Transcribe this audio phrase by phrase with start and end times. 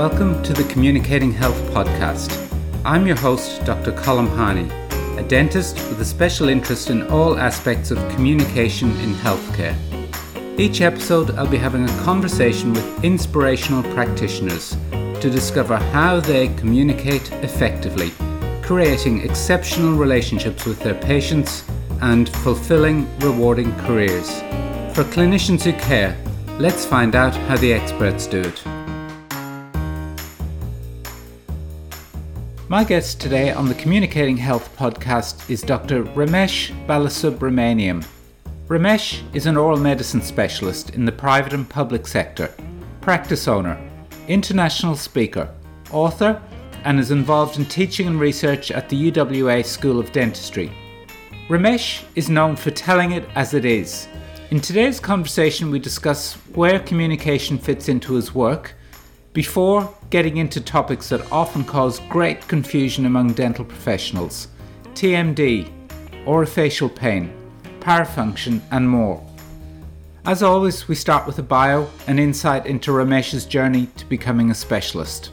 [0.00, 2.32] Welcome to the Communicating Health Podcast.
[2.86, 3.92] I'm your host, Dr.
[3.92, 4.66] Colm Harney,
[5.20, 9.76] a dentist with a special interest in all aspects of communication in healthcare.
[10.58, 17.30] Each episode, I'll be having a conversation with inspirational practitioners to discover how they communicate
[17.42, 18.10] effectively,
[18.62, 21.62] creating exceptional relationships with their patients
[22.00, 24.30] and fulfilling, rewarding careers.
[24.94, 26.16] For clinicians who care,
[26.58, 28.79] let's find out how the experts do it.
[32.70, 36.04] My guest today on the Communicating Health podcast is Dr.
[36.04, 38.06] Ramesh Balasubramaniam.
[38.68, 42.54] Ramesh is an oral medicine specialist in the private and public sector,
[43.00, 43.76] practice owner,
[44.28, 45.52] international speaker,
[45.90, 46.40] author,
[46.84, 50.70] and is involved in teaching and research at the UWA School of Dentistry.
[51.48, 54.06] Ramesh is known for telling it as it is.
[54.52, 58.76] In today's conversation, we discuss where communication fits into his work
[59.32, 64.48] before getting into topics that often cause great confusion among dental professionals
[64.94, 65.70] TMD,
[66.26, 67.32] orofacial pain,
[67.78, 69.24] parafunction, and more.
[70.26, 74.54] As always, we start with a bio, an insight into Ramesh's journey to becoming a
[74.54, 75.30] specialist.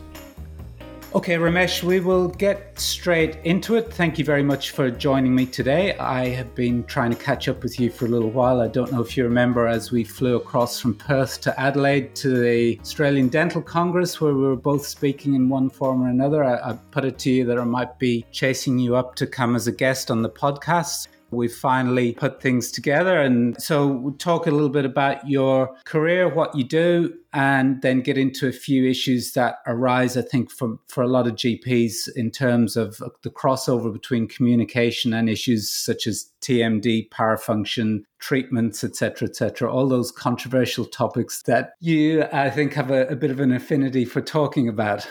[1.16, 3.94] Okay, Ramesh, we will get straight into it.
[3.94, 5.98] Thank you very much for joining me today.
[5.98, 8.60] I have been trying to catch up with you for a little while.
[8.60, 12.38] I don't know if you remember as we flew across from Perth to Adelaide to
[12.38, 16.44] the Australian Dental Congress, where we were both speaking in one form or another.
[16.44, 19.56] I, I put it to you that I might be chasing you up to come
[19.56, 21.08] as a guest on the podcast.
[21.32, 23.20] We've finally put things together.
[23.20, 28.02] And so we'll talk a little bit about your career, what you do, and then
[28.02, 32.10] get into a few issues that arise, I think, from, for a lot of GPs
[32.16, 39.28] in terms of the crossover between communication and issues such as TMD, parafunction, treatments, etc.,
[39.28, 39.72] etc.
[39.72, 44.06] All those controversial topics that you, I think, have a, a bit of an affinity
[44.06, 45.08] for talking about.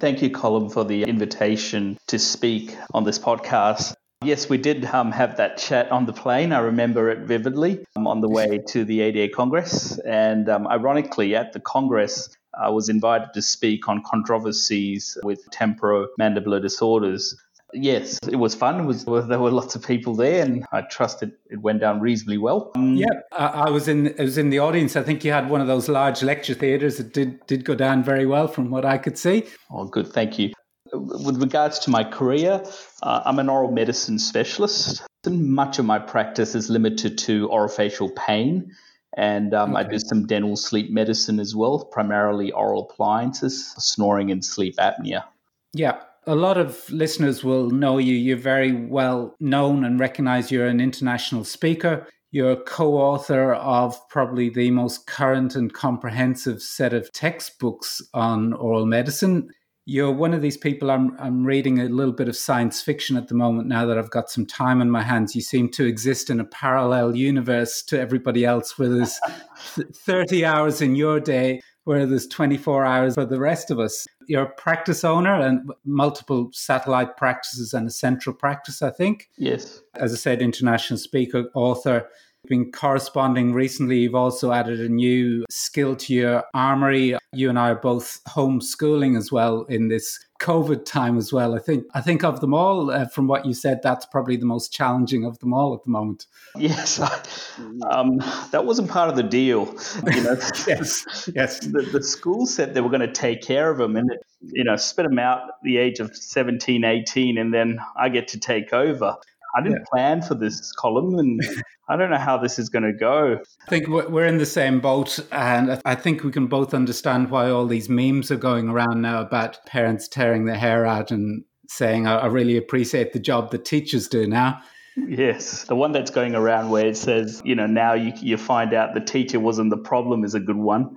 [0.00, 3.94] Thank you, Colm, for the invitation to speak on this podcast.
[4.24, 6.52] Yes, we did um, have that chat on the plane.
[6.52, 9.98] I remember it vividly um, on the way to the ADA Congress.
[9.98, 16.62] And um, ironically, at the Congress, I was invited to speak on controversies with temporomandibular
[16.62, 17.36] disorders.
[17.74, 18.80] Yes, it was fun.
[18.80, 22.00] It was there were lots of people there, and I trust it, it went down
[22.00, 22.70] reasonably well.
[22.76, 24.94] Um, yeah, I was in I was in the audience.
[24.94, 27.00] I think you had one of those large lecture theatres.
[27.00, 29.46] It did did go down very well from what I could see.
[29.70, 30.53] Oh, good, thank you.
[30.94, 32.62] With regards to my career,
[33.02, 35.02] uh, I'm an oral medicine specialist.
[35.24, 38.72] and Much of my practice is limited to orofacial pain,
[39.16, 39.84] and um, okay.
[39.84, 45.24] I do some dental sleep medicine as well, primarily oral appliances, snoring, and sleep apnea.
[45.72, 46.00] Yeah.
[46.26, 48.14] A lot of listeners will know you.
[48.14, 52.06] You're very well known and recognize you're an international speaker.
[52.30, 58.54] You're a co author of probably the most current and comprehensive set of textbooks on
[58.54, 59.50] oral medicine
[59.86, 63.28] you're one of these people I'm I'm reading a little bit of science fiction at
[63.28, 65.34] the moment now that I've got some time in my hands.
[65.34, 69.20] You seem to exist in a parallel universe to everybody else where there's
[69.66, 74.06] 30 hours in your day where there's 24 hours for the rest of us.
[74.26, 79.28] You're a practice owner and multiple satellite practices and a central practice, I think.
[79.36, 79.82] Yes.
[79.94, 82.08] As I said, international speaker, author
[82.46, 83.98] been corresponding recently.
[83.98, 87.16] You've also added a new skill to your armory.
[87.32, 91.54] You and I are both homeschooling as well in this COVID time as well.
[91.54, 94.46] I think I think of them all, uh, from what you said, that's probably the
[94.46, 96.26] most challenging of them all at the moment.
[96.56, 97.00] Yes,
[97.90, 98.18] um,
[98.50, 99.74] that wasn't part of the deal.
[100.12, 101.60] You know, yes, yes.
[101.60, 104.10] The, the school said they were going to take care of them and
[104.42, 108.28] you know spit them out at the age of 17, 18, and then I get
[108.28, 109.16] to take over.
[109.56, 109.90] I didn't yeah.
[109.90, 111.40] plan for this Colm, and
[111.88, 113.38] I don't know how this is going to go.
[113.66, 117.50] I think we're in the same boat, and I think we can both understand why
[117.50, 122.06] all these memes are going around now about parents tearing their hair out and saying,
[122.06, 124.60] "I really appreciate the job that teachers do now."
[124.96, 128.72] Yes, the one that's going around where it says, you know, now you you find
[128.72, 130.96] out the teacher wasn't the problem is a good one.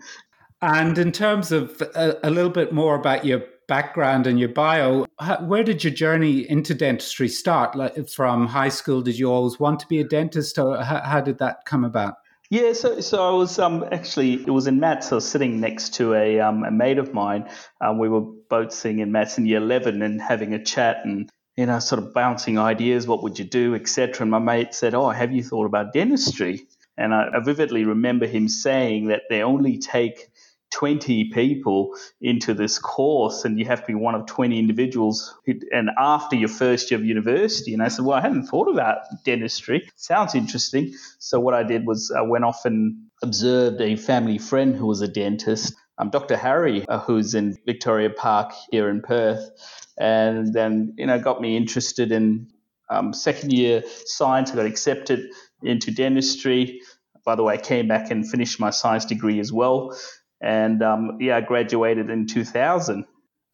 [0.61, 5.05] And in terms of a, a little bit more about your background and your bio,
[5.41, 7.75] where did your journey into dentistry start?
[7.75, 11.39] Like from high school, did you always want to be a dentist, or how, did
[11.39, 12.15] that come about?
[12.49, 15.11] Yeah, so so I was um, actually it was in maths.
[15.11, 17.49] I was sitting next to a um, a mate of mine.
[17.81, 21.29] Um, we were both sitting in maths in year eleven and having a chat and
[21.57, 23.05] you know sort of bouncing ideas.
[23.05, 24.21] What would you do, etc.
[24.21, 26.67] And my mate said, "Oh, have you thought about dentistry?"
[26.97, 30.29] And I vividly remember him saying that they only take
[30.71, 35.33] 20 people into this course and you have to be one of 20 individuals
[35.71, 38.97] and after your first year of university and i said well i hadn't thought about
[39.23, 44.37] dentistry sounds interesting so what i did was i went off and observed a family
[44.37, 46.37] friend who was a dentist um, Dr.
[46.37, 49.49] Harry, uh, who's in Victoria Park here in Perth,
[49.97, 52.47] and then you know got me interested in
[52.89, 54.51] um, second year science.
[54.51, 55.31] I got accepted
[55.63, 56.81] into dentistry.
[57.25, 59.97] By the way, I came back and finished my science degree as well,
[60.41, 63.05] and um, yeah, I graduated in 2000.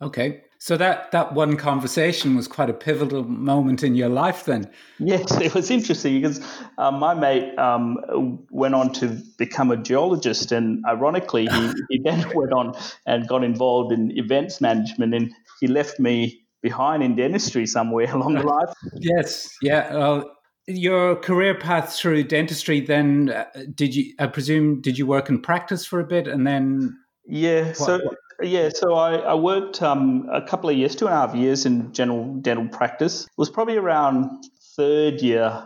[0.02, 0.42] Okay.
[0.64, 4.72] So that that one conversation was quite a pivotal moment in your life, then.
[4.98, 6.40] Yes, it was interesting because
[6.78, 12.32] um, my mate um, went on to become a geologist, and ironically, he, he then
[12.34, 17.66] went on and got involved in events management, and he left me behind in dentistry
[17.66, 18.68] somewhere along the line.
[18.94, 19.94] yes, yeah.
[19.94, 20.32] Well,
[20.68, 24.14] your career path through dentistry, then uh, did you?
[24.20, 27.68] I presume did you work in practice for a bit, and then yeah.
[27.68, 28.18] What, so what?
[28.42, 31.66] Yeah, so I, I worked um, a couple of years, two and a half years
[31.66, 33.24] in general dental practice.
[33.24, 34.30] It was probably around
[34.76, 35.66] third year,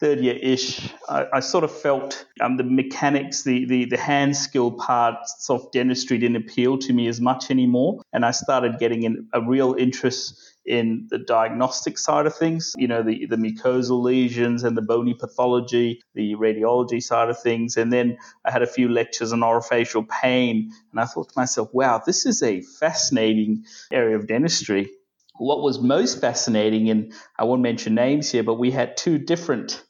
[0.00, 0.90] third year ish.
[1.08, 5.70] I, I, sort of felt um, the mechanics, the, the, the hand skill parts of
[5.72, 8.00] dentistry didn't appeal to me as much anymore.
[8.12, 12.88] And I started getting in a real interest in the diagnostic side of things, you
[12.88, 17.76] know, the, the mucosal lesions and the bony pathology, the radiology side of things.
[17.76, 20.72] And then I had a few lectures on orofacial pain.
[20.90, 24.90] And I thought to myself, wow, this is a fascinating area of dentistry.
[25.38, 29.82] What was most fascinating, and I won't mention names here, but we had two different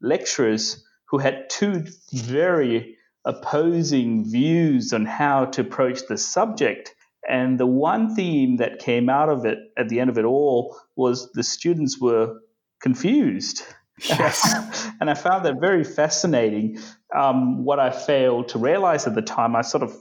[0.00, 6.93] lecturers who had two very opposing views on how to approach the subject.
[7.28, 10.76] And the one theme that came out of it at the end of it all
[10.96, 12.40] was the students were
[12.80, 13.62] confused.
[14.08, 14.90] Yes.
[15.00, 16.78] and I found that very fascinating.
[17.14, 19.96] Um, what I failed to realize at the time, I sort of,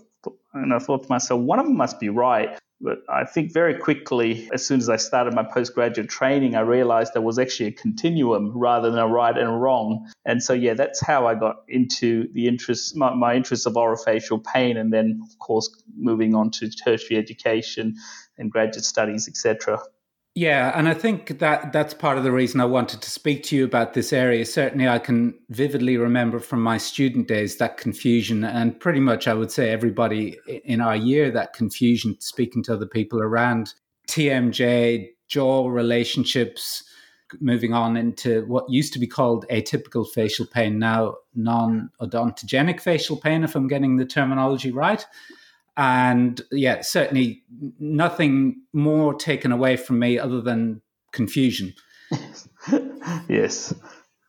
[0.53, 2.59] and I thought to myself, one of them must be right.
[2.83, 7.13] But I think very quickly, as soon as I started my postgraduate training, I realized
[7.13, 10.11] there was actually a continuum rather than a right and a wrong.
[10.25, 14.43] And so, yeah, that's how I got into the interest, my, my interest of orofacial
[14.43, 17.95] pain, and then, of course, moving on to tertiary education
[18.37, 19.81] and graduate studies, etc.
[20.35, 23.55] Yeah, and I think that that's part of the reason I wanted to speak to
[23.55, 24.43] you about this area.
[24.47, 29.35] Certainly, I can vividly remember from my student days that confusion, and pretty much I
[29.35, 33.75] would say everybody in our year that confusion, speaking to other people around
[34.07, 36.83] TMJ, jaw relationships,
[37.39, 43.17] moving on into what used to be called atypical facial pain, now non odontogenic facial
[43.17, 45.05] pain, if I'm getting the terminology right
[45.77, 47.43] and yeah, certainly
[47.79, 50.81] nothing more taken away from me other than
[51.11, 51.73] confusion.
[53.29, 53.73] yes.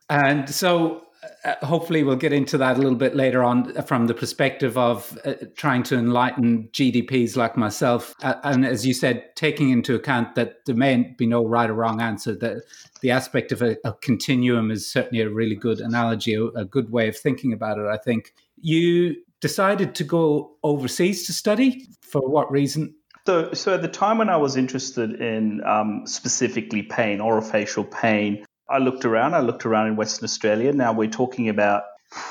[0.09, 1.05] And so
[1.45, 5.19] uh, hopefully we'll get into that a little bit later on from the perspective of
[5.25, 8.15] uh, trying to enlighten GDPs like myself.
[8.23, 11.75] Uh, and as you said, taking into account that there may be no right or
[11.75, 12.63] wrong answer, that
[13.03, 16.91] the aspect of a, a continuum is certainly a really good analogy, a, a good
[16.91, 18.33] way of thinking about it, I think.
[18.57, 21.87] You decided to go overseas to study.
[22.01, 22.95] For what reason?
[23.27, 28.47] So, so at the time when I was interested in um, specifically pain, orofacial pain,
[28.71, 29.35] I looked around.
[29.35, 30.73] I looked around in Western Australia.
[30.73, 31.83] Now we're talking about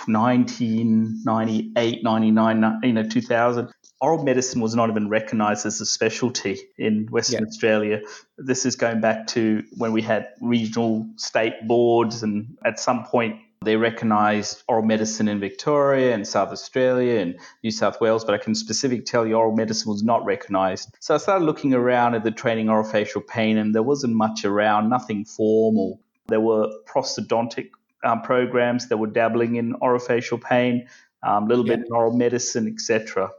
[0.07, 3.69] 1998, 99, you know, 2000.
[4.01, 7.47] Oral medicine was not even recognized as a specialty in Western yeah.
[7.47, 8.01] Australia.
[8.39, 13.35] This is going back to when we had regional state boards, and at some point
[13.63, 18.37] they recognised oral medicine in Victoria and South Australia and New South Wales, but I
[18.37, 20.95] can specifically tell you oral medicine was not recognised.
[20.99, 24.89] So I started looking around at the training orofacial pain, and there wasn't much around,
[24.89, 25.99] nothing formal.
[26.27, 27.69] There were prosthodontic
[28.03, 30.87] um, programs that were dabbling in orofacial pain,
[31.23, 31.77] um, a um, little yeah.
[31.77, 33.31] bit in oral medicine, etc.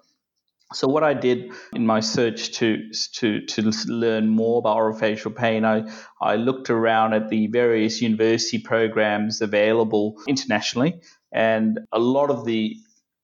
[0.73, 5.65] So what I did in my search to to to learn more about orofacial pain,
[5.65, 5.85] I
[6.21, 11.01] I looked around at the various university programs available internationally,
[11.33, 12.77] and a lot of the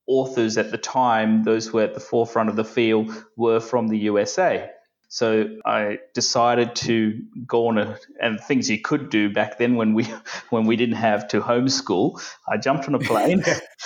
[0.07, 3.89] authors at the time, those who were at the forefront of the field, were from
[3.89, 4.71] the USA.
[5.13, 9.93] So I decided to go on a and things you could do back then when
[9.93, 10.05] we
[10.51, 12.23] when we didn't have to homeschool.
[12.49, 13.43] I jumped on a plane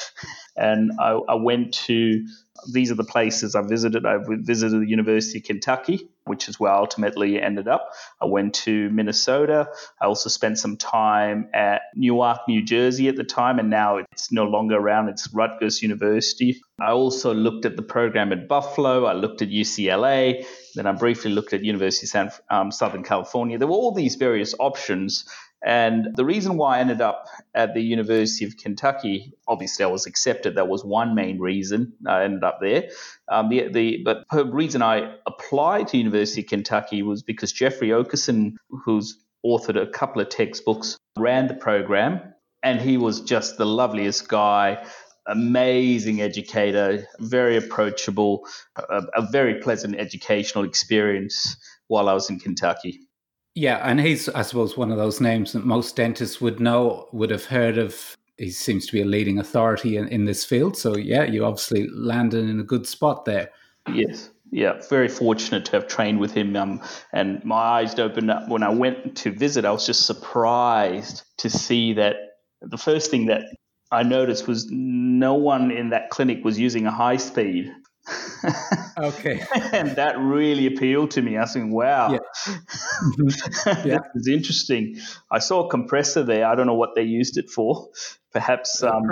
[0.57, 2.27] and I, I went to
[2.71, 4.07] these are the places I visited.
[4.07, 7.91] I visited the University of Kentucky, which is where I ultimately ended up.
[8.21, 9.69] I went to Minnesota.
[10.01, 14.33] I also spent some time at Newark, New Jersey at the time, and now it's
[14.33, 15.09] no longer around.
[15.09, 16.61] It's Rutgers University.
[16.81, 19.05] I also looked at the program at Buffalo.
[19.05, 20.45] I looked at UCLA.
[20.75, 23.59] Then I briefly looked at University of San, um, Southern California.
[23.59, 25.25] There were all these various options
[25.65, 30.07] and the reason why I ended up at the University of Kentucky, obviously I was
[30.07, 30.57] accepted.
[30.57, 32.91] That was one main reason I ended up there.
[33.29, 37.89] Um, the, the, but the reason I applied to University of Kentucky was because Jeffrey
[37.89, 42.21] Okeson, who's authored a couple of textbooks, ran the program.
[42.63, 44.85] And he was just the loveliest guy.
[45.27, 51.57] amazing educator, very approachable, a, a very pleasant educational experience
[51.89, 53.01] while I was in Kentucky.
[53.55, 57.31] Yeah, and he's, I suppose, one of those names that most dentists would know, would
[57.31, 58.17] have heard of.
[58.37, 60.77] He seems to be a leading authority in, in this field.
[60.77, 63.51] So, yeah, you obviously landed in a good spot there.
[63.93, 64.31] Yes.
[64.51, 66.57] Yeah, very fortunate to have trained with him.
[66.57, 66.81] Um,
[67.13, 69.65] and my eyes opened up when I went to visit.
[69.65, 72.17] I was just surprised to see that
[72.61, 73.43] the first thing that
[73.91, 77.73] I noticed was no one in that clinic was using a high speed.
[78.99, 79.43] Okay.
[79.73, 81.37] and that really appealed to me.
[81.37, 82.19] I was thinking, wow, yeah.
[82.47, 83.89] Mm-hmm.
[83.89, 83.99] yeah.
[84.15, 84.99] this is interesting.
[85.31, 86.47] I saw a compressor there.
[86.47, 87.89] I don't know what they used it for.
[88.33, 89.05] Perhaps um,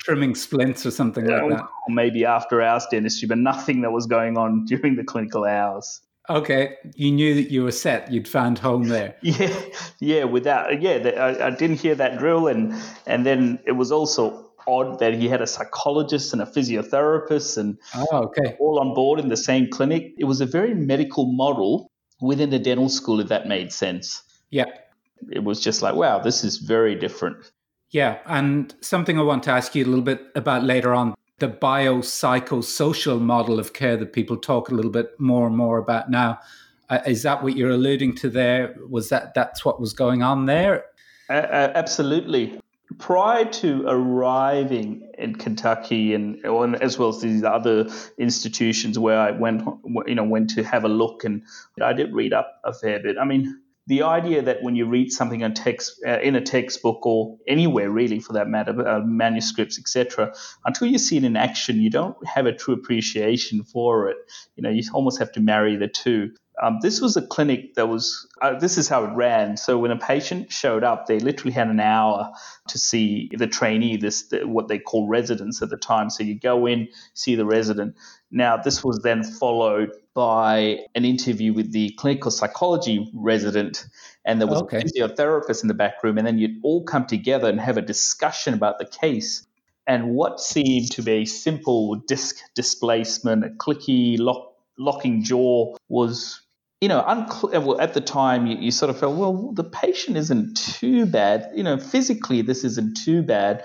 [0.00, 1.66] trimming splints or something like that.
[1.88, 6.00] Maybe after hours dentistry, but nothing that was going on during the clinical hours.
[6.28, 8.12] Okay, you knew that you were set.
[8.12, 9.16] You'd found home there.
[9.22, 9.58] Yeah,
[9.98, 10.24] yeah.
[10.24, 12.74] Without, yeah, I, I didn't hear that drill, and
[13.06, 17.78] and then it was also odd that he had a psychologist and a physiotherapist and
[17.94, 18.56] oh, okay.
[18.60, 20.12] all on board in the same clinic.
[20.18, 24.22] It was a very medical model within the dental school, if that made sense.
[24.50, 24.66] Yeah.
[25.30, 27.50] It was just like, wow, this is very different.
[27.90, 28.18] Yeah.
[28.26, 33.20] And something I want to ask you a little bit about later on the biopsychosocial
[33.20, 36.38] model of care that people talk a little bit more and more about now.
[36.88, 38.76] Uh, is that what you're alluding to there?
[38.88, 40.84] Was that that's what was going on there?
[41.28, 42.60] Uh, uh, absolutely
[42.98, 46.44] prior to arriving in Kentucky and,
[46.82, 49.62] as well as these other institutions where I went,
[50.06, 51.42] you know, went to have a look, and
[51.82, 53.16] I did read up a fair bit.
[53.20, 57.04] I mean, the idea that when you read something on text uh, in a textbook
[57.04, 60.32] or anywhere really for that matter, uh, manuscripts, etc.,
[60.64, 64.16] until you see it in action, you don't have a true appreciation for it.
[64.54, 66.32] You know, you almost have to marry the two.
[66.62, 69.56] Um, this was a clinic that was, uh, this is how it ran.
[69.56, 72.30] So when a patient showed up, they literally had an hour
[72.68, 76.10] to see the trainee, this the, what they call residents at the time.
[76.10, 77.96] So you go in, see the resident.
[78.30, 83.86] Now, this was then followed by an interview with the clinical psychology resident,
[84.26, 84.78] and there was okay.
[84.78, 87.82] a physiotherapist in the back room, and then you'd all come together and have a
[87.82, 89.46] discussion about the case.
[89.86, 96.42] And what seemed to be a simple disc displacement, a clicky lock, locking jaw was
[96.80, 99.64] you know, unclear, uh, well, at the time you, you, sort of felt, well, the
[99.64, 101.50] patient isn't too bad.
[101.54, 103.64] You know, physically this isn't too bad,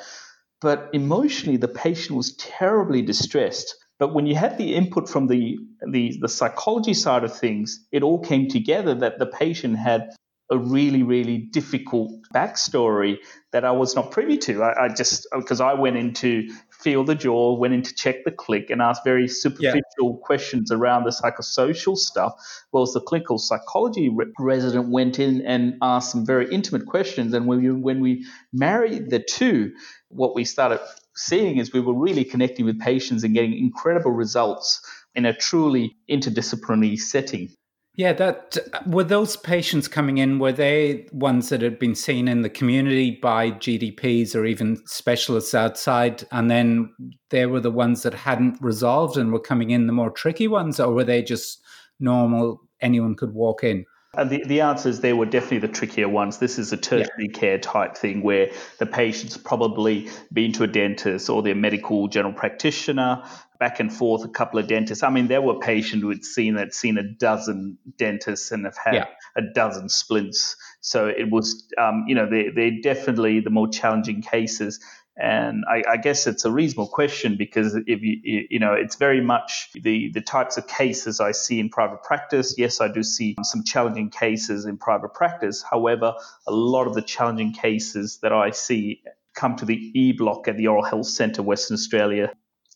[0.62, 3.76] but emotionally the patient was terribly distressed.
[4.00, 5.58] But when you had the input from the,
[5.90, 10.10] the, the psychology side of things, it all came together that the patient had
[10.52, 13.18] a really, really difficult backstory
[13.52, 14.62] that I was not privy to.
[14.62, 16.50] I, I just, uh, because I went into
[16.86, 20.22] feel the jaw, went in to check the click, and asked very superficial yeah.
[20.22, 22.34] questions around the psychosocial stuff.
[22.70, 27.34] Whereas the clinical psychology re- resident went in and asked some very intimate questions.
[27.34, 29.74] And when we, when we married the two,
[30.10, 30.80] what we started
[31.15, 34.80] seeing is we were really connecting with patients and getting incredible results
[35.15, 37.50] in a truly interdisciplinary setting.
[37.98, 40.38] Yeah, that were those patients coming in.
[40.40, 45.54] Were they ones that had been seen in the community by GDPs or even specialists
[45.54, 46.94] outside, and then
[47.30, 50.80] they were the ones that hadn't resolved and were coming in the more tricky ones,
[50.80, 51.62] or were they just
[52.00, 52.62] normal?
[52.82, 53.86] Anyone could walk in.
[54.18, 56.38] And the, the answer is they were definitely the trickier ones.
[56.38, 57.40] This is a tertiary yeah.
[57.40, 58.50] care type thing where
[58.80, 63.24] the patient's probably been to a dentist or their medical general practitioner,
[63.60, 65.04] back and forth a couple of dentists.
[65.04, 68.78] I mean, there were patients who had seen that seen a dozen dentists and have
[68.78, 69.06] had yeah.
[69.36, 70.56] a dozen splints.
[70.82, 74.80] So it was, um, you know, they're, they're definitely the more challenging cases.
[75.18, 79.22] And I, I, guess it's a reasonable question because if you, you know, it's very
[79.22, 82.56] much the, the types of cases I see in private practice.
[82.58, 85.64] Yes, I do see some challenging cases in private practice.
[85.64, 89.04] However, a lot of the challenging cases that I see
[89.36, 92.34] come to the E block at the Oral Health Centre, Western Australia.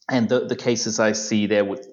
[0.10, 1.88] And the, the cases I see there with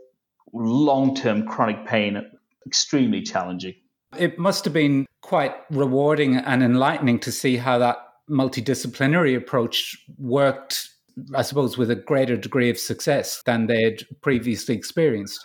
[0.53, 2.23] long term chronic pain,
[2.67, 3.75] extremely challenging.
[4.19, 7.99] It must have been quite rewarding and enlightening to see how that
[8.31, 10.89] multidisciplinary approach worked,
[11.35, 15.45] I suppose, with a greater degree of success than they'd previously experienced.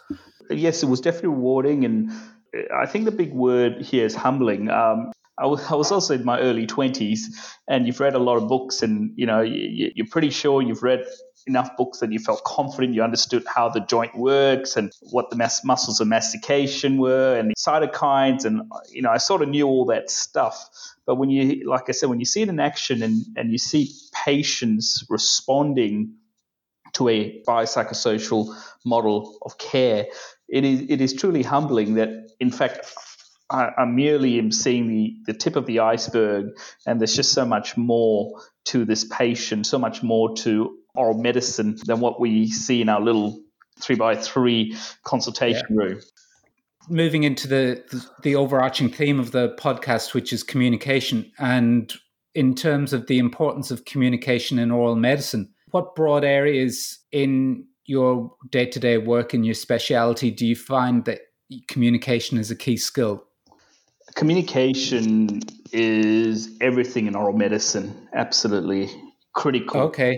[0.49, 1.85] Yes, it was definitely rewarding.
[1.85, 2.11] And
[2.75, 4.69] I think the big word here is humbling.
[4.69, 7.19] Um, I was, I was also in my early 20s,
[7.67, 11.03] and you've read a lot of books, and you know you're pretty sure you've read
[11.48, 15.36] enough books that you felt confident you understood how the joint works and what the
[15.63, 19.86] muscles of mastication were and the cytokines and you know I sort of knew all
[19.86, 20.69] that stuff.
[21.05, 23.57] But when you like I said when you see it in action and and you
[23.57, 26.15] see patients responding
[26.93, 28.53] to a biopsychosocial
[28.86, 30.07] model of care
[30.50, 32.93] it is it is truly humbling that in fact
[33.51, 36.57] I, I merely am seeing the, the tip of the iceberg,
[36.88, 41.77] and there's just so much more to this patient, so much more to oral medicine
[41.86, 43.39] than what we see in our little
[43.79, 45.75] three by three consultation yeah.
[45.75, 46.00] room.
[46.89, 51.93] Moving into the, the, the overarching theme of the podcast, which is communication, and
[52.33, 58.33] in terms of the importance of communication in oral medicine, what broad areas in your
[58.50, 61.19] day to day work and your specialty do you find that
[61.67, 63.25] communication is a key skill?
[64.15, 68.89] Communication is everything in oral medicine, absolutely
[69.33, 69.81] critical.
[69.81, 70.17] Okay.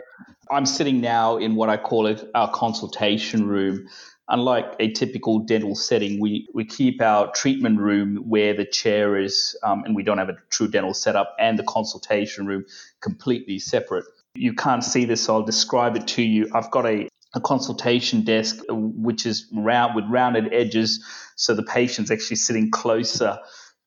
[0.54, 3.88] I'm sitting now in what I call it our consultation room.
[4.30, 9.58] Unlike a typical dental setting, we, we keep our treatment room where the chair is,
[9.64, 12.66] um, and we don't have a true dental setup, and the consultation room
[13.02, 14.06] completely separate.
[14.36, 16.50] You can't see this, so I'll describe it to you.
[16.54, 21.04] I've got a, a consultation desk uh, which is round with rounded edges,
[21.36, 23.40] so the patient's actually sitting closer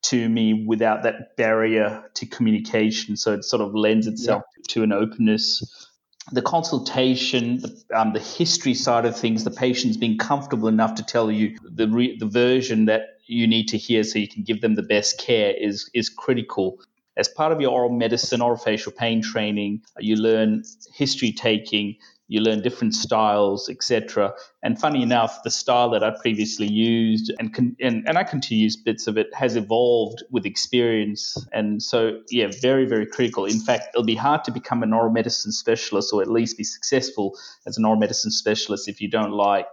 [0.03, 3.17] to me without that barrier to communication.
[3.17, 4.63] So it sort of lends itself yeah.
[4.69, 5.63] to an openness.
[6.31, 7.63] The consultation,
[7.95, 11.87] um, the history side of things, the patient's being comfortable enough to tell you the
[11.87, 15.19] re- the version that you need to hear so you can give them the best
[15.19, 16.79] care is is critical.
[17.17, 21.95] As part of your oral medicine, oral facial pain training, you learn history taking,
[22.27, 24.33] you learn different styles, etc.
[24.61, 28.47] And funny enough, the style that I previously used and, con- and and I continue
[28.47, 31.37] to use bits of it has evolved with experience.
[31.53, 33.45] And so, yeah, very very critical.
[33.45, 36.63] In fact, it'll be hard to become an oral medicine specialist or at least be
[36.63, 39.67] successful as an oral medicine specialist if you don't like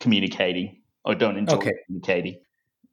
[0.00, 1.72] communicating or don't enjoy okay.
[1.86, 2.38] communicating.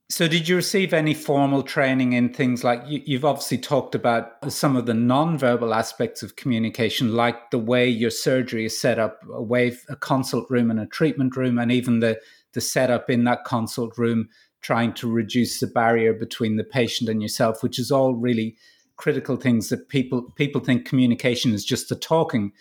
[0.07, 4.51] So, did you receive any formal training in things like you, have obviously talked about
[4.51, 9.19] some of the non-verbal aspects of communication, like the way your surgery is set up,
[9.33, 12.19] a way a consult room and a treatment room, and even the
[12.53, 14.29] the setup in that consult room,
[14.61, 18.55] trying to reduce the barrier between the patient and yourself, which is all really
[18.97, 22.51] critical things that people people think communication is just the talking,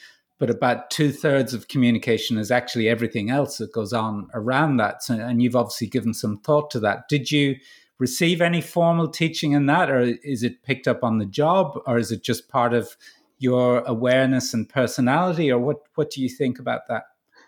[0.45, 5.03] but about two thirds of communication is actually everything else that goes on around that.
[5.03, 7.09] So, and you've obviously given some thought to that.
[7.09, 7.57] Did you
[7.99, 11.97] receive any formal teaching in that, or is it picked up on the job, or
[11.97, 12.95] is it just part of
[13.39, 15.79] your awareness and personality, or what?
[15.95, 17.05] What do you think about that?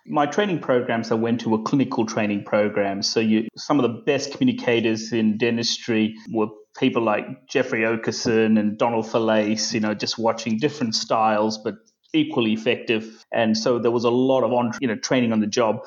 [0.06, 3.02] My training programs, I went to a clinical training program.
[3.02, 6.46] So you, some of the best communicators in dentistry were
[6.78, 11.74] people like Jeffrey Okeson and Donald Falace, you know, just watching different styles, but
[12.12, 13.24] equally effective.
[13.32, 15.86] And so there was a lot of on, you know, training on the job.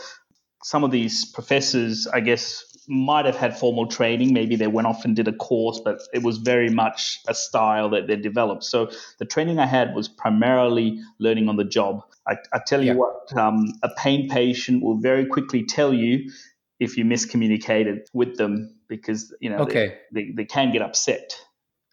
[0.64, 4.34] Some of these professors, I guess, might have had formal training.
[4.34, 7.90] Maybe they went off and did a course, but it was very much a style
[7.90, 8.64] that they developed.
[8.64, 12.04] So the training I had was primarily learning on the job.
[12.28, 12.98] I, I tell you yeah.
[12.98, 16.32] what, um, a pain patient will very quickly tell you
[16.80, 19.98] if you miscommunicated with them because you know okay.
[20.12, 21.34] they, they, they can get upset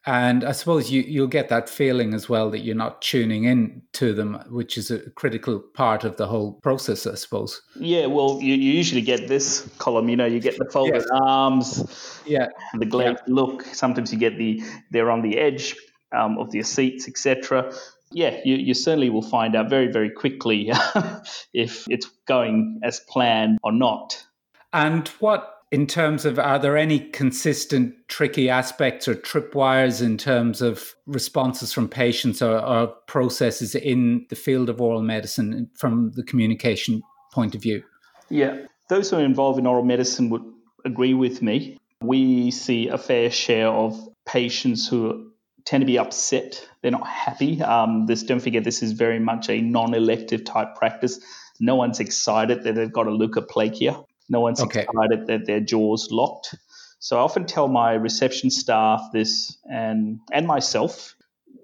[0.07, 3.83] and I suppose you, you'll get that feeling as well that you're not tuning in
[3.95, 7.61] to them, which is a critical part of the whole process, I suppose.
[7.75, 11.19] Yeah, well, you, you usually get this Colm, you know, you get the folded yeah.
[11.25, 13.35] arms, yeah, the glazed yeah.
[13.35, 13.65] look.
[13.65, 15.75] Sometimes you get the, they're on the edge
[16.13, 17.73] um, of their seats, etc.
[18.13, 20.71] Yeah, you, you certainly will find out very, very quickly
[21.53, 24.25] if it's going as planned or not.
[24.73, 30.63] And what in terms of are there any consistent tricky aspects or tripwires in terms
[30.63, 36.23] of responses from patients or, or, processes in the field of oral medicine from the
[36.23, 37.03] communication
[37.33, 37.83] point of view?
[38.31, 40.45] Yeah, those who are involved in oral medicine would
[40.85, 41.79] agree with me.
[42.01, 45.33] We see a fair share of patients who
[45.65, 46.67] tend to be upset.
[46.83, 47.61] They're not happy.
[47.61, 51.19] Um, this, don't forget, this is very much a non-elective type practice.
[51.59, 54.05] No one's excited that they've got a leukoplakia.
[54.29, 54.83] No one's okay.
[54.83, 56.55] excited that their jaw's locked.
[56.99, 61.15] So I often tell my reception staff this and and myself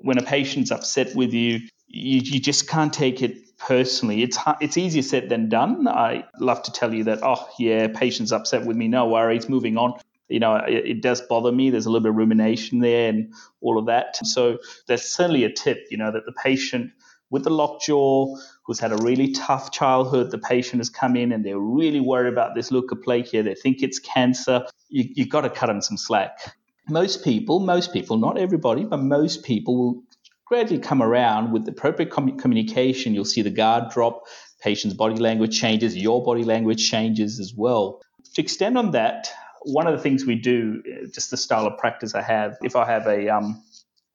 [0.02, 4.22] when a patient's upset with you, you, you just can't take it personally.
[4.22, 5.88] It's it's easier said than done.
[5.88, 8.88] I love to tell you that oh yeah, patient's upset with me.
[8.88, 9.94] No worries, moving on.
[10.28, 11.70] You know, it, it does bother me.
[11.70, 14.16] There's a little bit of rumination there and all of that.
[14.26, 15.86] So that's certainly a tip.
[15.90, 16.92] You know that the patient
[17.32, 20.30] with the lockjaw who's had a really tough childhood.
[20.30, 23.42] The patient has come in and they're really worried about this leukoplakia.
[23.42, 24.66] They think it's cancer.
[24.90, 26.54] You, you've got to cut them some slack.
[26.88, 30.02] Most people, most people, not everybody, but most people will
[30.44, 33.14] gradually come around with the appropriate com- communication.
[33.14, 34.24] You'll see the guard drop,
[34.60, 38.02] patient's body language changes, your body language changes as well.
[38.34, 40.82] To extend on that, one of the things we do,
[41.14, 43.62] just the style of practice I have, if I have a um,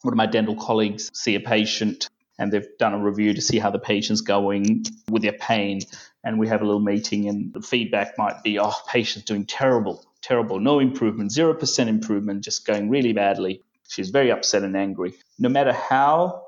[0.04, 3.60] one of my dental colleagues see a patient and they've done a review to see
[3.60, 5.82] how the patient's going with their pain.
[6.24, 10.06] And we have a little meeting, and the feedback might be, oh, patient's doing terrible,
[10.22, 13.64] terrible, no improvement, 0% improvement, just going really badly.
[13.88, 15.14] She's very upset and angry.
[15.40, 16.44] No matter how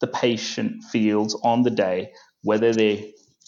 [0.00, 3.02] the patient feels on the day, whether they're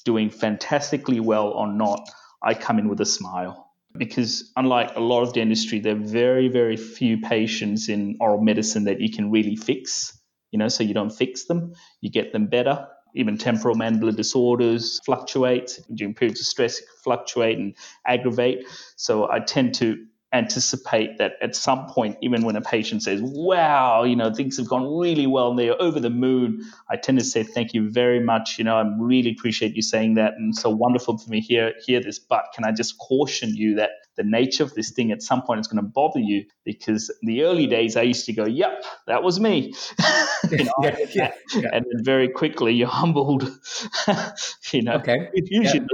[0.05, 2.09] doing fantastically well or not,
[2.43, 3.71] I come in with a smile.
[3.97, 8.85] Because unlike a lot of dentistry, there are very, very few patients in oral medicine
[8.85, 10.16] that you can really fix.
[10.51, 15.81] You know, so you don't fix them, you get them better even temporomandibular disorders fluctuate
[15.93, 17.75] during periods of stress, it can fluctuate and
[18.07, 18.67] aggravate.
[18.97, 24.05] So I tend to anticipate that at some point, even when a patient says, wow,
[24.05, 27.25] you know, things have gone really well and they're over the moon, I tend to
[27.25, 28.59] say, thank you very much.
[28.59, 30.35] You know, I really appreciate you saying that.
[30.35, 32.19] And so wonderful for me to hear, hear this.
[32.19, 35.61] But can I just caution you that the nature of this thing at some point
[35.61, 38.83] is going to bother you because in the early days I used to go, yep,
[39.07, 39.75] that was me.
[40.51, 41.69] you know, yeah, yeah, yeah.
[41.73, 43.43] And then very quickly you're humbled.
[44.73, 45.29] you know, okay.
[45.35, 45.87] usually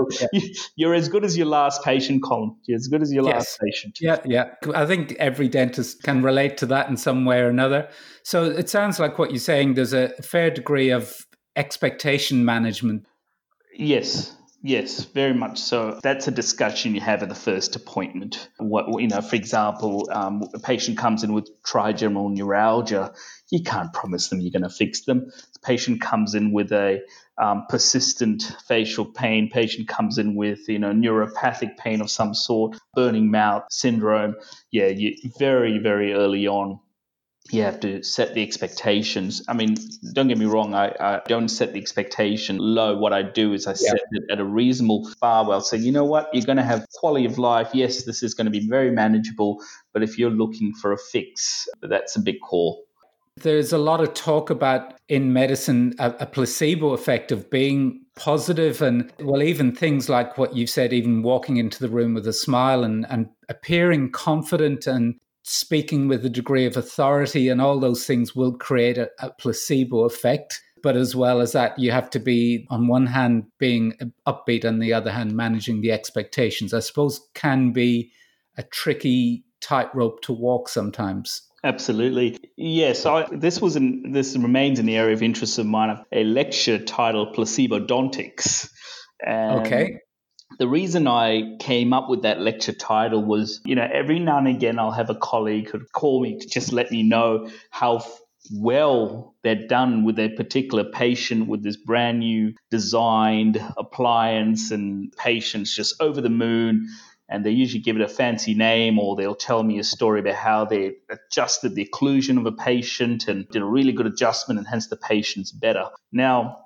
[0.76, 2.56] you're as good as your last patient, Colm.
[2.66, 3.34] You're as good as your yes.
[3.34, 3.98] last patient.
[4.00, 4.54] Yeah, yeah.
[4.74, 7.88] I think every dentist can relate to that in some way or another.
[8.22, 13.06] So it sounds like what you're saying, there's a fair degree of expectation management.
[13.74, 15.98] Yes, Yes, very much so.
[16.04, 18.48] That's a discussion you have at the first appointment.
[18.58, 23.12] What you know, for example, um, a patient comes in with trigeminal neuralgia.
[23.50, 25.32] You can't promise them you're going to fix them.
[25.54, 27.00] The patient comes in with a
[27.38, 29.50] um, persistent facial pain.
[29.50, 34.36] Patient comes in with you know neuropathic pain of some sort, burning mouth syndrome.
[34.70, 36.78] Yeah, you very very early on
[37.52, 39.42] you have to set the expectations.
[39.46, 39.76] I mean,
[40.14, 42.96] don't get me wrong, I, I don't set the expectation low.
[42.96, 43.90] What I do is I yeah.
[43.90, 45.46] set it at a reasonable bar.
[45.46, 47.68] Well, say, you know what, you're going to have quality of life.
[47.74, 49.62] Yes, this is going to be very manageable,
[49.92, 52.84] but if you're looking for a fix, that's a big call.
[53.36, 58.82] There's a lot of talk about in medicine a, a placebo effect of being positive
[58.82, 62.32] and well even things like what you've said even walking into the room with a
[62.32, 68.06] smile and, and appearing confident and speaking with a degree of authority and all those
[68.06, 70.60] things will create a, a, placebo effect.
[70.82, 73.94] But as well as that, you have to be, on one hand, being
[74.26, 76.74] upbeat, on the other hand, managing the expectations.
[76.74, 78.10] I suppose can be
[78.56, 81.42] a tricky tightrope to walk sometimes.
[81.62, 82.40] Absolutely.
[82.56, 85.96] Yes, I, this was in, this remains in the area of interest of mine.
[86.10, 88.68] A lecture titled Placebodontics.
[89.24, 90.00] And okay
[90.58, 94.48] the reason I came up with that lecture title was, you know, every now and
[94.48, 98.04] again I'll have a colleague who'd call me to just let me know how
[98.52, 105.74] well they're done with their particular patient with this brand new designed appliance and patients
[105.74, 106.88] just over the moon
[107.28, 110.34] and they usually give it a fancy name or they'll tell me a story about
[110.34, 114.68] how they adjusted the occlusion of a patient and did a really good adjustment and
[114.68, 115.88] hence the patient's better.
[116.12, 116.61] Now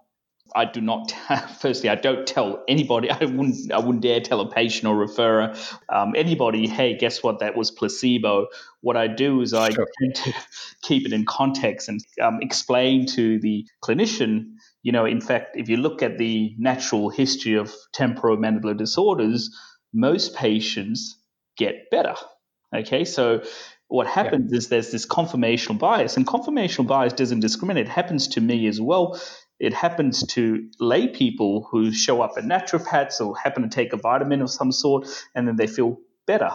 [0.54, 1.12] I do not.
[1.60, 3.10] Firstly, I don't tell anybody.
[3.10, 3.72] I wouldn't.
[3.72, 5.56] I wouldn't dare tell a patient or referrer,
[5.88, 6.66] um, anybody.
[6.66, 7.40] Hey, guess what?
[7.40, 8.48] That was placebo.
[8.80, 9.86] What I do is I sure.
[10.00, 10.34] tend to
[10.82, 14.52] keep it in context and um, explain to the clinician.
[14.82, 19.50] You know, in fact, if you look at the natural history of temporomandibular disorders,
[19.92, 21.18] most patients
[21.56, 22.14] get better.
[22.74, 23.42] Okay, so
[23.88, 24.58] what happens yeah.
[24.58, 27.86] is there's this confirmational bias, and confirmational bias doesn't discriminate.
[27.86, 29.20] It happens to me as well
[29.58, 33.96] it happens to lay people who show up at naturopaths or happen to take a
[33.96, 36.50] vitamin of some sort and then they feel better.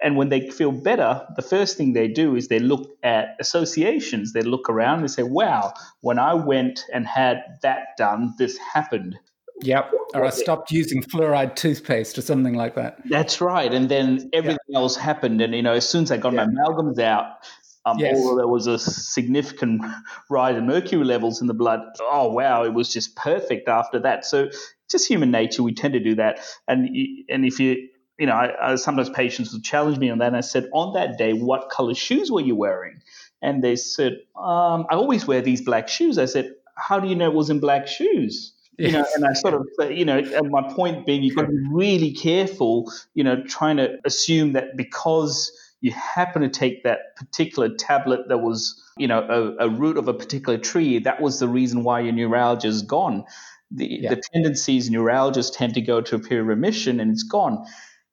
[0.00, 4.32] And when they feel better, the first thing they do is they look at associations.
[4.32, 9.18] They look around and say, wow, when I went and had that done, this happened.
[9.62, 9.90] Yep.
[10.14, 12.98] Or I stopped using fluoride toothpaste or something like that.
[13.06, 13.72] That's right.
[13.72, 15.40] And then everything else happened.
[15.40, 17.38] And, you know, as soon as I got my amalgams out,
[17.86, 18.16] um, yes.
[18.16, 19.80] Although there was a significant
[20.28, 24.24] rise in mercury levels in the blood, oh wow, it was just perfect after that.
[24.24, 24.50] So
[24.90, 26.40] just human nature, we tend to do that.
[26.66, 26.88] And
[27.28, 30.28] and if you you know, I, I, sometimes patients would challenge me on that.
[30.28, 33.02] And I said, on that day, what color shoes were you wearing?
[33.42, 36.16] And they said, um, I always wear these black shoes.
[36.16, 38.54] I said, how do you know it was in black shoes?
[38.78, 41.48] You know, and I sort of, you know, and my point being, you've got to
[41.48, 45.50] be really careful, you know, trying to assume that because
[45.86, 50.08] you happen to take that particular tablet that was, you know, a, a root of
[50.08, 53.24] a particular tree, that was the reason why your neuralgia is gone.
[53.70, 54.10] The, yeah.
[54.10, 57.66] the tendencies neuralgias tend to go to a period of remission and it's gone.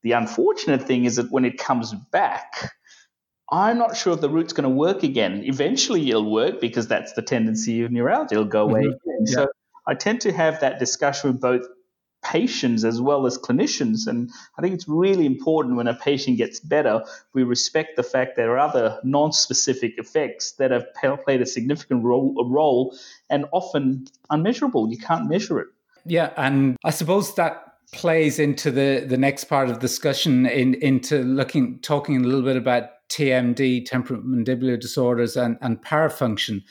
[0.04, 2.72] The unfortunate thing is that when it comes back,
[3.52, 5.42] I'm not sure if the root's going to work again.
[5.44, 8.36] Eventually, it'll work because that's the tendency of neuralgia.
[8.36, 9.10] It'll go away mm-hmm.
[9.10, 9.24] again.
[9.26, 9.34] Yeah.
[9.34, 9.48] So
[9.88, 11.66] I tend to have that discussion with both
[12.24, 14.08] patients as well as clinicians.
[14.08, 18.36] And I think it's really important when a patient gets better, we respect the fact
[18.36, 20.86] there are other non specific effects that have
[21.24, 22.98] played a significant role, a role
[23.30, 24.90] and often unmeasurable.
[24.90, 25.68] You can't measure it.
[26.06, 26.32] Yeah.
[26.38, 31.80] And I suppose that plays into the, the next part of discussion in, into looking,
[31.80, 36.64] talking a little bit about TMD, temporomandibular disorders, and, and parafunction.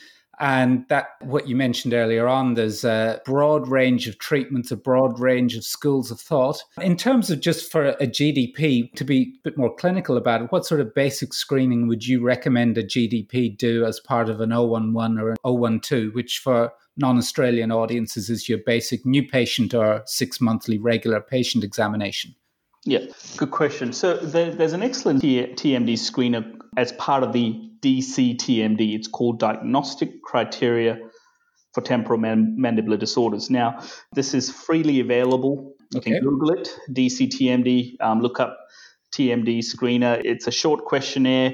[0.43, 5.17] And that, what you mentioned earlier on, there's a broad range of treatments, a broad
[5.17, 6.61] range of schools of thought.
[6.81, 10.51] In terms of just for a GDP, to be a bit more clinical about it,
[10.51, 14.51] what sort of basic screening would you recommend a GDP do as part of an
[14.51, 15.29] 011 or
[15.63, 20.77] an 012, which for non Australian audiences is your basic new patient or six monthly
[20.77, 22.35] regular patient examination?
[22.83, 23.05] Yeah,
[23.37, 23.93] good question.
[23.93, 28.95] So there, there's an excellent TMD screener as part of the DCTMD.
[28.95, 30.99] It's called Diagnostic Criteria
[31.73, 33.49] for Temporomandibular Disorders.
[33.49, 33.81] Now,
[34.13, 35.75] this is freely available.
[35.91, 36.11] You okay.
[36.11, 38.59] can Google it, DCTMD, um, look up
[39.11, 40.21] TMD screener.
[40.23, 41.53] It's a short questionnaire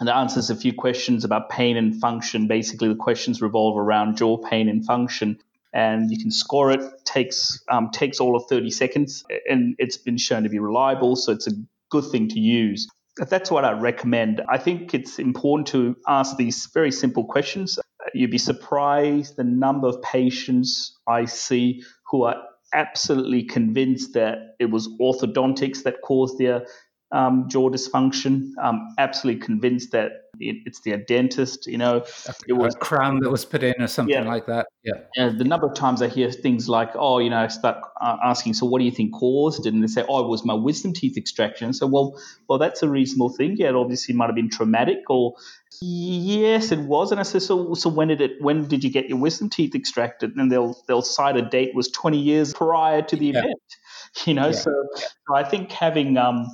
[0.00, 2.46] and it answers a few questions about pain and function.
[2.46, 5.38] Basically, the questions revolve around jaw pain and function
[5.72, 6.80] and you can score it.
[7.04, 11.32] takes um, takes all of 30 seconds, and it's been shown to be reliable, so
[11.32, 11.52] it's a
[11.90, 12.88] good thing to use.
[13.18, 14.40] That's what I recommend.
[14.48, 17.78] I think it's important to ask these very simple questions.
[18.14, 22.36] You'd be surprised the number of patients I see who are
[22.74, 26.66] absolutely convinced that it was orthodontics that caused their
[27.12, 28.52] um, jaw dysfunction.
[28.62, 31.66] I'm absolutely convinced that it, it's the dentist.
[31.66, 32.04] You know,
[32.46, 34.28] it was a crown that was put in or something yeah.
[34.28, 34.66] like that.
[34.82, 34.94] Yeah.
[35.16, 38.16] And the number of times I hear things like, "Oh, you know," I start uh,
[38.22, 40.54] asking, "So, what do you think caused it?" And they say, "Oh, it was my
[40.54, 43.56] wisdom teeth extraction." So, well, well, that's a reasonable thing.
[43.56, 45.34] Yeah, it obviously might have been traumatic, or
[45.80, 47.12] yes, it was.
[47.12, 48.32] And I said, "So, so when did it?
[48.40, 51.88] When did you get your wisdom teeth extracted?" And they'll they'll cite a date was
[51.88, 53.38] 20 years prior to the yeah.
[53.38, 53.54] event.
[54.26, 56.46] You know, so, so I think having um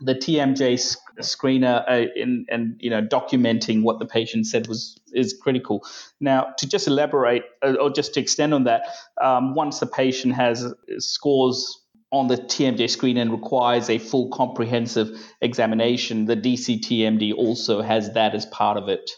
[0.00, 4.98] the TMJ sc- screener uh, in, and you know documenting what the patient said was
[5.12, 5.84] is critical.
[6.20, 8.82] Now, to just elaborate uh, or just to extend on that,
[9.20, 11.80] um, once the patient has uh, scores
[12.10, 15.08] on the TMJ screen and requires a full comprehensive
[15.42, 19.10] examination, the DCTMD also has that as part of it.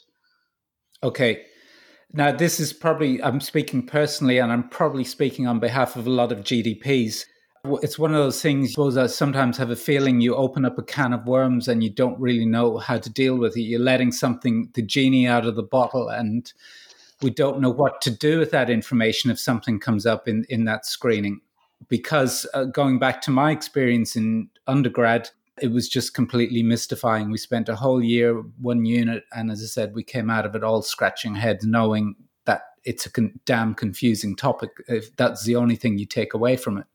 [1.02, 1.44] Okay.
[2.12, 6.10] Now, this is probably, I'm speaking personally, and I'm probably speaking on behalf of a
[6.10, 7.24] lot of GDPs.
[7.64, 10.78] It's one of those things, I suppose, I sometimes have a feeling you open up
[10.78, 13.62] a can of worms and you don't really know how to deal with it.
[13.62, 16.50] You're letting something, the genie out of the bottle, and
[17.20, 20.64] we don't know what to do with that information if something comes up in, in
[20.64, 21.42] that screening.
[21.88, 25.28] Because uh, going back to my experience in undergrad,
[25.60, 27.30] it was just completely mystifying.
[27.30, 30.56] We spent a whole year, one unit, and as I said, we came out of
[30.56, 34.70] it all scratching heads, knowing that it's a con- damn confusing topic.
[34.88, 36.86] If that's the only thing you take away from it.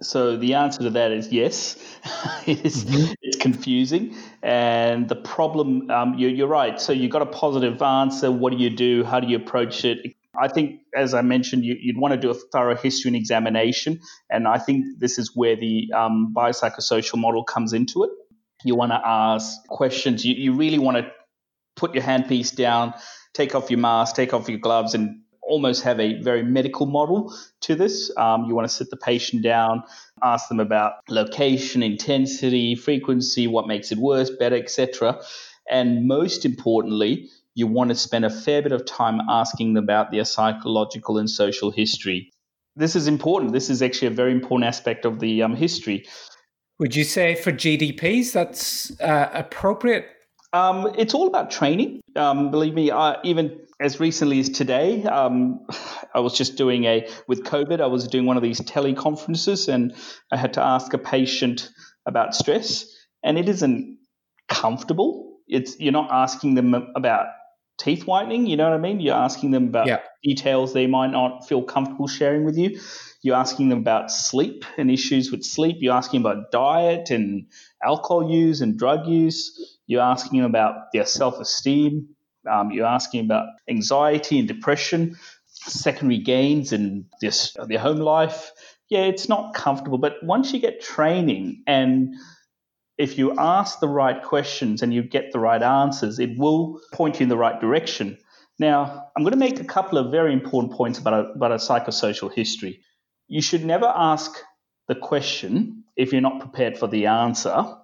[0.00, 1.76] So the answer to that is yes.
[2.46, 3.12] it is, mm-hmm.
[3.20, 5.90] It's confusing, and the problem.
[5.90, 6.80] Um, you, you're right.
[6.80, 8.30] So you've got a positive answer.
[8.30, 9.02] What do you do?
[9.02, 10.14] How do you approach it?
[10.40, 14.00] I think, as I mentioned, you, would want to do a thorough history and examination,
[14.30, 18.10] and I think this is where the um, biopsychosocial model comes into it.
[18.64, 20.24] You want to ask questions.
[20.24, 21.10] You, you really want to
[21.74, 22.94] put your handpiece down,
[23.34, 27.34] take off your mask, take off your gloves, and almost have a very medical model
[27.62, 28.10] to this.
[28.16, 29.82] Um, you want to sit the patient down,
[30.22, 35.20] ask them about location, intensity, frequency, what makes it worse, better, etc.
[35.70, 40.12] And most importantly, you want to spend a fair bit of time asking them about
[40.12, 42.30] their psychological and social history.
[42.76, 43.52] This is important.
[43.52, 46.06] This is actually a very important aspect of the um, history.
[46.78, 50.06] Would you say for GDPs that's uh, appropriate?
[50.52, 52.00] Um, it's all about training.
[52.14, 55.60] Um, believe me, I, even as recently as today, um,
[56.14, 59.94] I was just doing a, with COVID, I was doing one of these teleconferences and
[60.32, 61.70] I had to ask a patient
[62.06, 62.86] about stress.
[63.22, 63.98] And it isn't
[64.48, 65.38] comfortable.
[65.46, 67.26] It's You're not asking them about
[67.78, 69.00] teeth whitening, you know what I mean?
[69.00, 70.00] You're asking them about yeah.
[70.22, 72.80] details they might not feel comfortable sharing with you.
[73.22, 75.76] You're asking them about sleep and issues with sleep.
[75.80, 77.46] You're asking about diet and
[77.84, 79.78] alcohol use and drug use.
[79.86, 82.08] You're asking them about their self esteem,
[82.50, 88.52] um, you're asking about anxiety and depression, secondary gains in this, their home life.
[88.88, 92.14] Yeah, it's not comfortable, but once you get training and
[92.96, 97.20] if you ask the right questions and you get the right answers, it will point
[97.20, 98.18] you in the right direction.
[98.58, 101.56] Now, I'm going to make a couple of very important points about a, about a
[101.56, 102.80] psychosocial history.
[103.28, 104.36] You should never ask
[104.88, 107.76] the question if you're not prepared for the answer.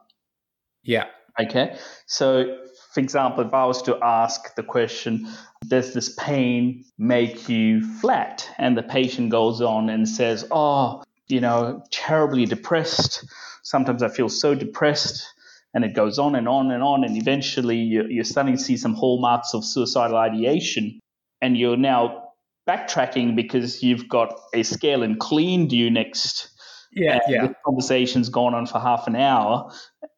[0.83, 1.07] Yeah.
[1.41, 1.77] Okay.
[2.07, 2.59] So
[2.95, 5.27] for example, if I was to ask the question,
[5.67, 8.49] does this pain make you flat?
[8.57, 13.25] And the patient goes on and says, oh, you know, terribly depressed.
[13.65, 15.27] Sometimes I feel so depressed.
[15.75, 17.03] And it goes on and on and on.
[17.03, 21.01] And eventually you're starting to see some hallmarks of suicidal ideation.
[21.43, 22.29] And you're now
[22.69, 26.49] backtracking because you've got a scale and cleaned you next
[26.93, 27.47] Yeah, and yeah.
[27.49, 29.73] The conversation's gone on for half an hour,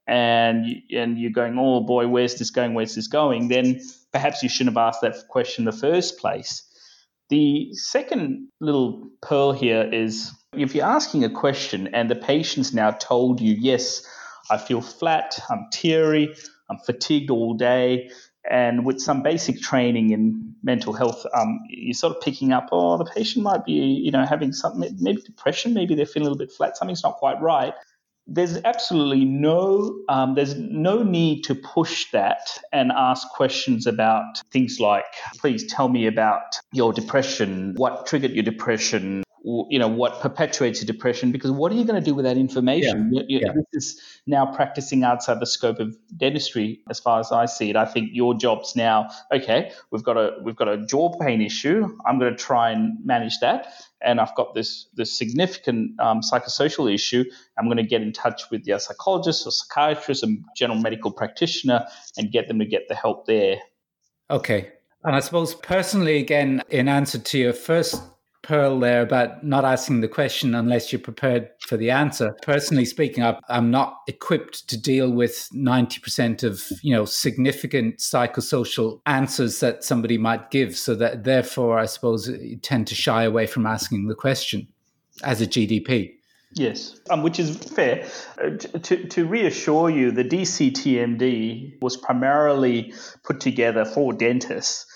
[0.07, 2.75] and and you're going, oh boy, where's this going?
[2.75, 3.49] Where's this going?
[3.49, 3.81] Then
[4.12, 6.62] perhaps you shouldn't have asked that question in the first place.
[7.29, 12.92] The second little pearl here is if you're asking a question and the patient's now
[12.92, 14.07] told you, yes,
[14.49, 16.35] I feel flat, I'm teary,
[16.71, 18.11] I'm fatigued all day,
[18.49, 22.97] and with some basic training in mental health, um, you're sort of picking up, oh,
[22.97, 26.38] the patient might be, you know, having something, maybe depression, maybe they're feeling a little
[26.38, 27.75] bit flat, something's not quite right
[28.27, 34.79] there's absolutely no um, there's no need to push that and ask questions about things
[34.81, 35.05] like
[35.39, 37.75] please tell me about your depression.
[37.77, 41.99] What triggered your depression you know what perpetuates your depression because what are you going
[41.99, 43.23] to do with that information yeah.
[43.29, 43.53] You, yeah.
[43.73, 47.77] this is now practicing outside the scope of dentistry as far as i see it
[47.77, 51.87] i think your job's now okay we've got a we've got a jaw pain issue
[52.07, 53.69] i'm going to try and manage that
[54.03, 57.25] and i've got this this significant um, psychosocial issue
[57.57, 61.87] i'm going to get in touch with your psychologist or psychiatrist and general medical practitioner
[62.17, 63.59] and get them to get the help there
[64.29, 64.73] okay
[65.05, 68.03] and I suppose personally, again, in answer to your first
[68.47, 72.37] pearl there about not asking the question unless you're prepared for the answer.
[72.43, 79.59] Personally speaking, I'm not equipped to deal with 90% of, you know, significant psychosocial answers
[79.61, 80.77] that somebody might give.
[80.77, 82.31] So that therefore, I suppose
[82.63, 84.69] tend to shy away from asking the question
[85.25, 86.13] as a GDP.
[86.53, 88.07] Yes, um, which is fair.
[88.41, 94.87] Uh, to, to reassure you, the DCTMD was primarily put together for dentists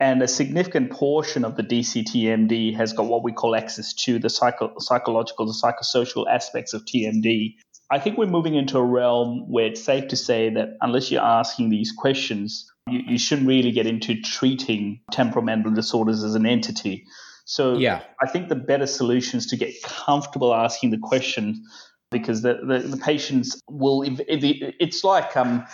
[0.00, 4.28] and a significant portion of the DCTMD has got what we call access to the
[4.28, 7.54] psycho- psychological, the psychosocial aspects of TMD.
[7.90, 11.22] I think we're moving into a realm where it's safe to say that unless you're
[11.22, 17.04] asking these questions, you, you shouldn't really get into treating temporomandibular disorders as an entity.
[17.44, 18.02] So yeah.
[18.20, 21.64] I think the better solution is to get comfortable asking the question
[22.10, 25.66] because the, the, the patients will, if, if it's like, um,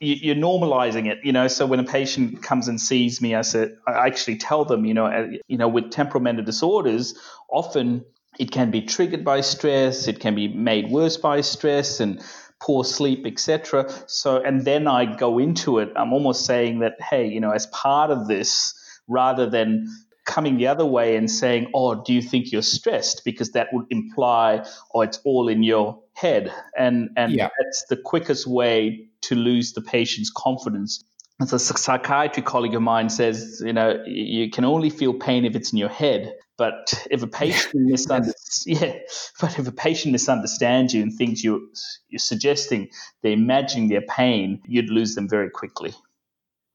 [0.00, 1.46] you're normalizing it, you know.
[1.46, 4.94] So when a patient comes and sees me, I said, I actually tell them, you
[4.94, 7.14] know, uh, you know, with temporomandibular disorders,
[7.50, 8.04] often
[8.38, 12.22] it can be triggered by stress, it can be made worse by stress, and
[12.60, 13.92] poor sleep, etc.
[14.06, 15.92] So, and then I go into it.
[15.96, 18.74] I'm almost saying that, hey, you know, as part of this,
[19.06, 19.86] rather than
[20.30, 23.22] coming the other way and saying, oh, do you think you're stressed?
[23.24, 24.64] Because that would imply,
[24.94, 27.48] oh, it's all in your head, and and yeah.
[27.58, 31.04] that's the quickest way to lose the patient's confidence.
[31.40, 35.56] As a psychiatry colleague of mine says, you know, you can only feel pain if
[35.56, 36.34] it's in your head.
[36.56, 38.98] But if a patient misunderstands, yeah,
[39.40, 41.60] but if a patient misunderstands you and thinks you're
[42.08, 42.90] you're suggesting
[43.22, 45.92] they're imagining their pain, you'd lose them very quickly.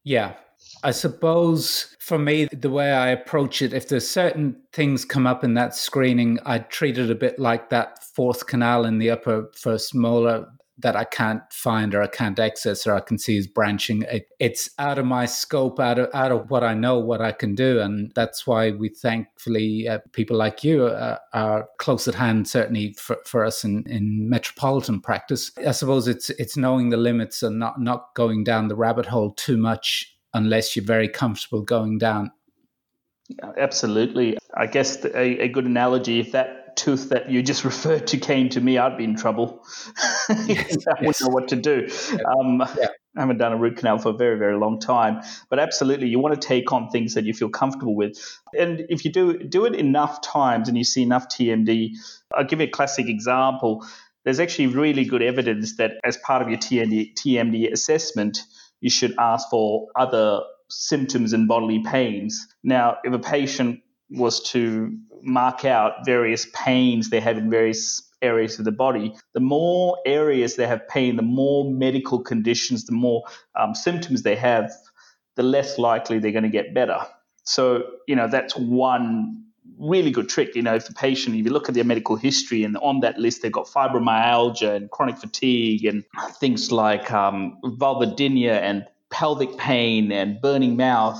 [0.04, 0.34] Yeah,
[0.84, 5.44] I suppose for me, the way I approach it, if there's certain things come up
[5.44, 9.50] in that screening, I treat it a bit like that fourth canal in the upper
[9.56, 10.48] first molar
[10.78, 14.04] that I can't find or I can't access or I can see is branching.
[14.04, 17.32] It, it's out of my scope, out of out of what I know, what I
[17.32, 22.16] can do, and that's why we thankfully uh, people like you uh, are close at
[22.16, 22.48] hand.
[22.48, 27.42] Certainly for, for us in, in metropolitan practice, I suppose it's it's knowing the limits
[27.42, 31.98] and not not going down the rabbit hole too much unless you're very comfortable going
[31.98, 32.32] down.
[33.58, 34.38] Absolutely.
[34.54, 38.50] I guess a, a good analogy, if that tooth that you just referred to came
[38.50, 39.66] to me, I'd be in trouble.
[40.48, 41.88] Yes, I wouldn't know what to do.
[42.28, 42.88] Um, yeah.
[43.16, 45.22] I haven't done a root canal for a very, very long time.
[45.50, 48.18] But absolutely, you want to take on things that you feel comfortable with.
[48.58, 51.92] And if you do do it enough times and you see enough TMD,
[52.36, 53.86] I'll give you a classic example.
[54.24, 58.40] There's actually really good evidence that as part of your TMD, TMD assessment,
[58.86, 62.48] you should ask for other symptoms and bodily pains.
[62.64, 63.80] Now, if a patient
[64.12, 69.16] was to mark out various pains they have in various areas of the body.
[69.34, 73.24] The more areas they have pain, the more medical conditions, the more
[73.60, 74.72] um, symptoms they have,
[75.36, 77.00] the less likely they're going to get better.
[77.44, 79.45] So, you know, that's one
[79.80, 80.56] really good trick.
[80.56, 83.18] You know, if the patient, if you look at their medical history and on that
[83.18, 86.04] list, they've got fibromyalgia and chronic fatigue and
[86.40, 91.20] things like um, vulvodynia and pelvic pain and burning mouth,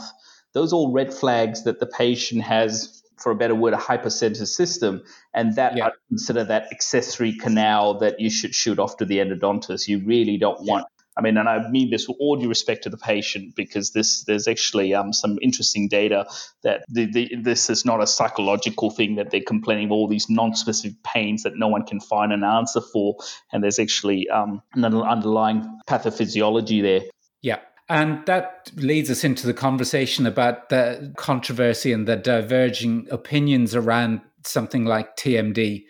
[0.54, 4.48] those are all red flags that the patient has for a better word, a hypersensitive
[4.48, 5.02] system,
[5.34, 5.88] and that yeah.
[5.88, 9.88] I consider that accessory canal that you should shoot off to the endodontist.
[9.88, 10.86] You really don't want.
[11.18, 14.24] I mean, and I mean this with all due respect to the patient, because this
[14.24, 16.28] there's actually um, some interesting data
[16.64, 20.30] that the, the, this is not a psychological thing that they're complaining of all these
[20.30, 23.16] non-specific pains that no one can find an answer for,
[23.52, 27.02] and there's actually um, an underlying pathophysiology there.
[27.42, 33.76] Yeah, and that leads us into the conversation about the controversy and the diverging opinions
[33.76, 35.86] around something like TMD.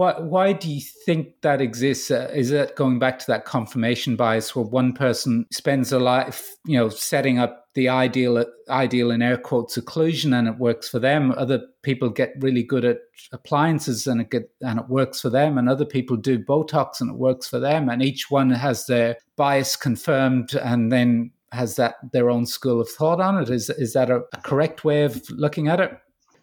[0.00, 2.10] Why, why do you think that exists?
[2.10, 6.56] Uh, is it going back to that confirmation bias where one person spends a life,
[6.64, 11.00] you know, setting up the ideal, ideal in air quotes occlusion and it works for
[11.00, 11.34] them.
[11.36, 13.00] Other people get really good at
[13.32, 15.58] appliances and it get, and it works for them.
[15.58, 17.90] And other people do Botox and it works for them.
[17.90, 22.88] And each one has their bias confirmed and then has that their own school of
[22.88, 23.50] thought on it.
[23.50, 25.92] Is is that a, a correct way of looking at it?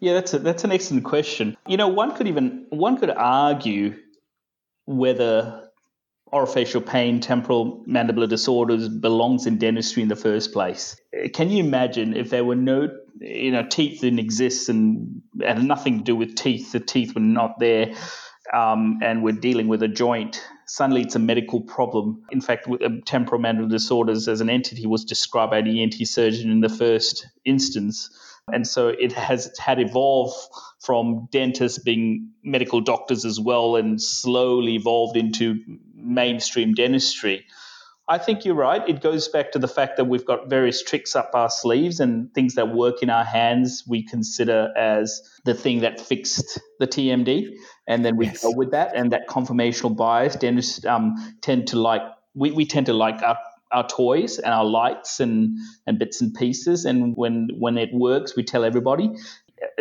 [0.00, 1.56] Yeah, that's a, that's an excellent question.
[1.66, 3.96] You know, one could even one could argue
[4.86, 5.68] whether
[6.32, 10.96] orofacial pain, temporomandibular disorders belongs in dentistry in the first place.
[11.32, 12.88] Can you imagine if there were no,
[13.20, 17.20] you know, teeth didn't exist and had nothing to do with teeth, the teeth were
[17.20, 17.94] not there,
[18.52, 20.42] um, and we're dealing with a joint.
[20.66, 22.22] Suddenly, it's a medical problem.
[22.30, 26.60] In fact, um, temporomandibular disorders as an entity was described by the ENT surgeon in
[26.60, 28.10] the first instance
[28.52, 30.36] and so it has had evolved
[30.80, 35.62] from dentists being medical doctors as well and slowly evolved into
[35.94, 37.44] mainstream dentistry.
[38.10, 38.88] I think you're right.
[38.88, 42.32] It goes back to the fact that we've got various tricks up our sleeves and
[42.32, 47.54] things that work in our hands we consider as the thing that fixed the TMD.
[47.86, 48.42] And then we yes.
[48.42, 50.36] go with that and that conformational bias.
[50.36, 52.00] Dentists um, tend to like,
[52.34, 53.38] we, we tend to like our
[53.70, 56.84] our toys and our lights and, and bits and pieces.
[56.84, 59.10] And when, when it works, we tell everybody.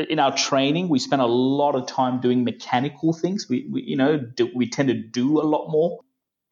[0.09, 3.47] In our training, we spend a lot of time doing mechanical things.
[3.49, 5.99] We, we you know, do, we tend to do a lot more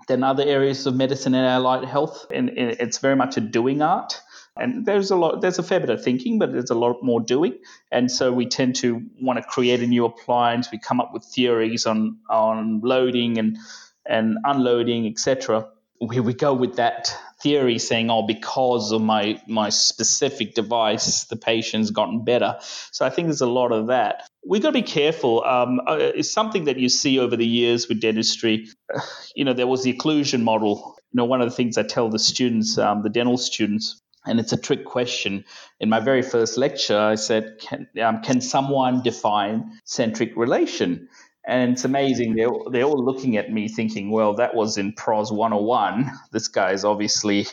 [0.08, 2.28] than other areas of medicine and allied health.
[2.32, 4.22] And, and it's very much a doing art.
[4.58, 7.20] And there's a lot, there's a fair bit of thinking, but there's a lot more
[7.20, 7.58] doing.
[7.92, 10.72] And so we tend to want to create a new appliance.
[10.72, 13.58] We come up with theories on on loading and
[14.06, 15.68] and unloading, etc
[16.02, 21.36] we, we go with that theory saying, oh, because of my, my specific device, the
[21.36, 22.58] patient's gotten better.
[22.92, 24.30] So I think there's a lot of that.
[24.48, 25.44] We've got to be careful.
[25.44, 28.68] Um, uh, it's something that you see over the years with dentistry.
[29.38, 30.96] You know, there was the occlusion model.
[31.12, 34.40] You know, one of the things I tell the students, um, the dental students, and
[34.40, 35.46] it's a trick question.
[35.80, 41.10] In my very first lecture, I said, can, um, can someone define centric relation?
[41.48, 42.36] And it's amazing.
[42.36, 46.12] They're, they're all looking at me thinking, well, that was in PROS 101.
[46.32, 47.48] This guy's obviously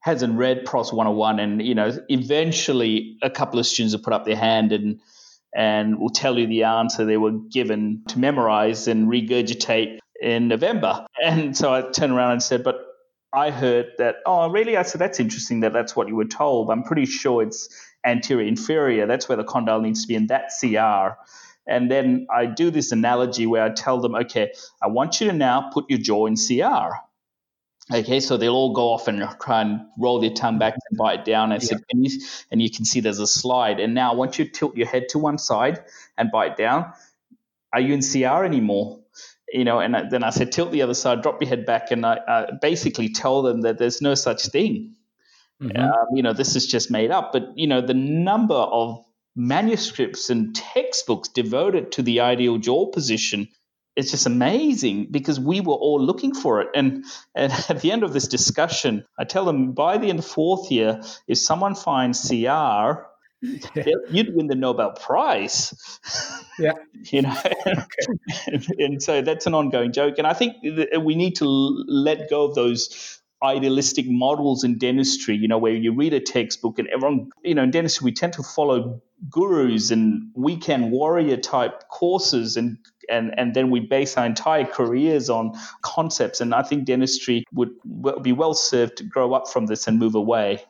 [0.00, 1.38] hasn't read PROS 101.
[1.38, 5.00] And, you know, eventually a couple of students will put up their hand and,
[5.54, 11.06] and will tell you the answer they were given to memorize and regurgitate in November.
[11.22, 12.76] And so I turned around and said, but
[13.32, 14.76] I heard that, oh, really?
[14.76, 16.70] I said, that's interesting that that's what you were told.
[16.70, 17.68] I'm pretty sure it's
[18.04, 19.06] anterior inferior.
[19.06, 21.18] That's where the condyle needs to be in that CR.
[21.66, 25.32] And then I do this analogy where I tell them, okay, I want you to
[25.32, 26.96] now put your jaw in CR.
[27.92, 31.24] Okay, so they'll all go off and try and roll their tongue back and bite
[31.24, 31.52] down.
[31.52, 31.78] I yeah.
[31.94, 33.78] you, and you can see there's a slide.
[33.78, 35.84] And now I want you to tilt your head to one side
[36.18, 36.92] and bite down.
[37.72, 39.00] Are you in CR anymore?
[39.52, 42.04] You know, and then I said, tilt the other side, drop your head back, and
[42.04, 44.96] I uh, basically tell them that there's no such thing.
[45.62, 45.76] Mm-hmm.
[45.80, 47.32] Um, you know, this is just made up.
[47.32, 49.05] But you know, the number of
[49.36, 53.48] manuscripts and textbooks devoted to the ideal jaw position
[53.96, 56.68] it's just amazing because we were all looking for it.
[56.74, 60.26] And, and at the end of this discussion, I tell them by the end of
[60.26, 63.06] fourth year, if someone finds CR,
[64.10, 65.74] you'd win the Nobel Prize.
[66.58, 66.72] Yeah.
[67.04, 67.36] you know,
[68.46, 70.18] and, and, so that's an ongoing joke.
[70.18, 75.48] And I think we need to let go of those idealistic models in dentistry, you
[75.48, 78.42] know, where you read a textbook and everyone, you know, in dentistry, we tend to
[78.42, 82.78] follow gurus and weekend warrior type courses and
[83.08, 86.40] and and then we base our entire careers on concepts.
[86.40, 87.70] And i think dentistry would
[88.22, 90.64] be well served to grow up from this and move away.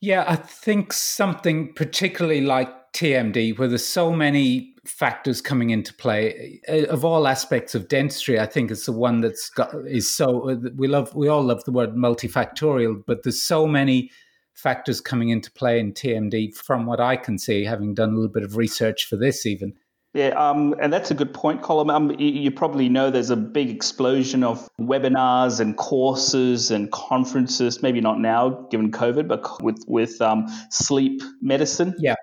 [0.00, 6.60] Yeah i think something particularly like tmd where there's so many factors coming into play
[6.68, 10.58] uh, of all aspects of dentistry i think it's the one that's got is so
[10.76, 14.10] we love we all love the word multifactorial but there's so many
[14.54, 18.30] factors coming into play in TMD from what I can see, having done a little
[18.30, 19.74] bit of research for this even.
[20.14, 21.92] Yeah, um, and that's a good point, Colm.
[21.92, 27.82] Um, you probably know there's a big explosion of webinars and courses and conferences.
[27.82, 31.96] Maybe not now, given COVID, but with with um, sleep medicine.
[31.98, 32.14] Yeah.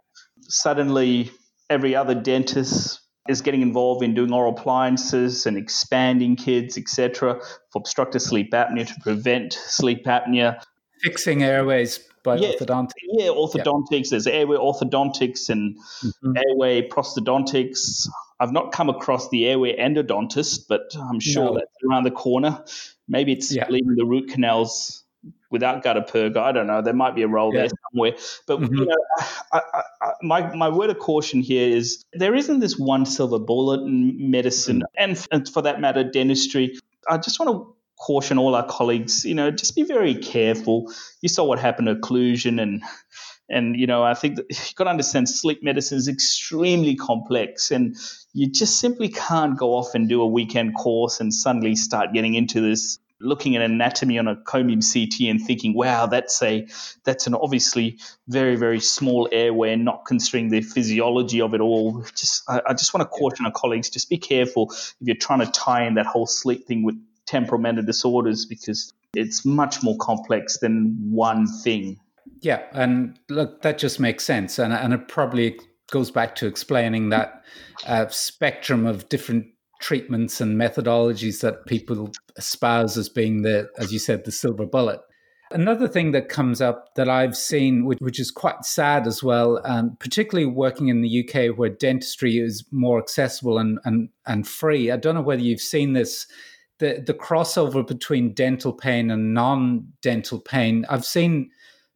[0.43, 1.31] Suddenly,
[1.71, 2.99] every other dentist
[3.29, 7.39] is getting involved in doing oral appliances and expanding kids, etc.,
[7.71, 10.61] for obstructive sleep apnea to prevent sleep apnea.
[11.01, 12.91] Fixing airways by yeah, orthodontics.
[13.13, 13.91] Yeah, orthodontics.
[13.91, 14.09] Yeah.
[14.11, 16.33] There's airway orthodontics and mm-hmm.
[16.37, 18.07] airway prosthodontics.
[18.39, 21.53] I've not come across the airway endodontist, but I'm sure no.
[21.53, 22.63] that's around the corner.
[23.07, 23.67] Maybe it's yeah.
[23.69, 25.00] leaving the root canals
[25.51, 26.39] without gutta percha.
[26.39, 26.81] I don't know.
[26.81, 27.61] There might be a role yeah.
[27.61, 28.13] there somewhere.
[28.47, 28.75] But mm-hmm.
[28.75, 28.97] you know,
[29.51, 33.37] I, I, I, my my word of caution here is there isn't this one silver
[33.37, 35.11] bullet in medicine, mm-hmm.
[35.11, 36.79] and, and for that matter, dentistry.
[37.07, 39.25] I just want to caution all our colleagues.
[39.25, 40.91] You know, just be very careful.
[41.21, 42.81] You saw what happened to occlusion and.
[43.53, 47.69] And you know, I think that you've got to understand sleep medicine is extremely complex,
[47.69, 47.97] and
[48.31, 52.35] you just simply can't go off and do a weekend course and suddenly start getting
[52.35, 56.67] into this looking at anatomy on a cone beam CT and thinking, wow, that's a
[57.03, 62.03] that's an obviously very very small airway and not considering the physiology of it all.
[62.15, 65.39] Just I, I just want to caution our colleagues: just be careful if you're trying
[65.39, 66.95] to tie in that whole sleep thing with
[67.27, 71.99] temporomandibular disorders because it's much more complex than one thing.
[72.41, 75.59] Yeah, and look, that just makes sense, and and it probably
[75.91, 77.43] goes back to explaining that
[77.85, 79.45] uh, spectrum of different
[79.81, 85.01] treatments and methodologies that people espouse as being the, as you said, the silver bullet.
[85.51, 89.59] Another thing that comes up that I've seen, which, which is quite sad as well,
[89.65, 94.91] um, particularly working in the UK where dentistry is more accessible and, and, and free.
[94.91, 96.25] I don't know whether you've seen this,
[96.79, 100.85] the, the crossover between dental pain and non dental pain.
[100.89, 101.49] I've seen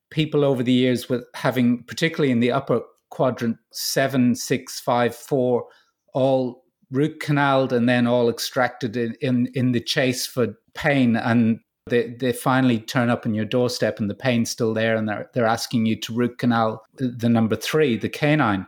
[0.10, 5.68] people over the years with having, particularly in the upper quadrant, seven, six, five, four,
[6.14, 6.65] all
[6.96, 12.16] root canaled and then all extracted in, in, in the chase for pain and they,
[12.20, 15.46] they finally turn up on your doorstep and the pain's still there and they're, they're
[15.46, 18.66] asking you to root canal the number three, the canine.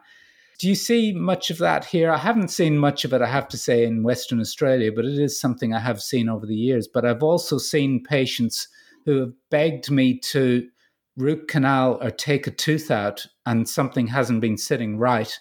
[0.59, 2.11] Do you see much of that here?
[2.11, 5.19] I haven't seen much of it, I have to say, in Western Australia, but it
[5.19, 6.88] is something I have seen over the years.
[6.88, 8.67] But I've also seen patients
[9.05, 10.67] who have begged me to
[11.15, 15.39] root canal or take a tooth out and something hasn't been sitting right.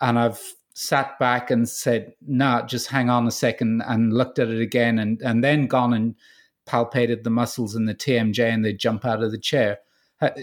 [0.00, 4.48] And I've sat back and said, nah, just hang on a second and looked at
[4.48, 6.14] it again and, and then gone and
[6.66, 9.78] palpated the muscles in the TMJ and they jump out of the chair.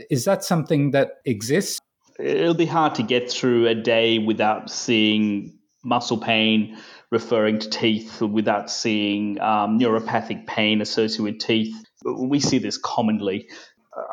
[0.09, 1.79] Is that something that exists?
[2.19, 6.77] It'll be hard to get through a day without seeing muscle pain
[7.11, 11.73] referring to teeth, without seeing um, neuropathic pain associated with teeth.
[12.05, 13.49] We see this commonly.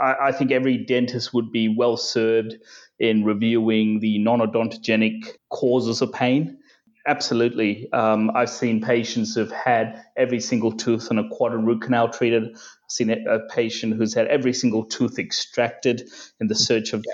[0.00, 2.56] I, I think every dentist would be well served
[2.98, 6.58] in reviewing the non odontogenic causes of pain.
[7.06, 7.90] Absolutely.
[7.92, 12.50] Um, I've seen patients who've had every single tooth on a quadrant root canal treated.
[12.52, 16.10] I've seen a patient who's had every single tooth extracted
[16.40, 17.04] in the search of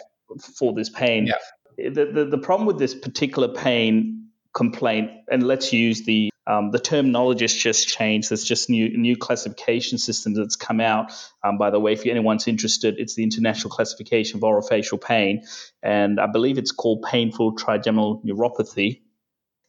[0.56, 1.26] for this pain.
[1.26, 1.90] Yeah.
[1.90, 6.78] The, the, the problem with this particular pain complaint, and let's use the um, the
[6.78, 8.30] terminology has just changed.
[8.30, 11.12] There's just new new classification system that's come out.
[11.44, 15.44] Um, by the way, if anyone's interested, it's the International Classification of Orofacial Pain,
[15.82, 19.02] and I believe it's called painful trigeminal neuropathy.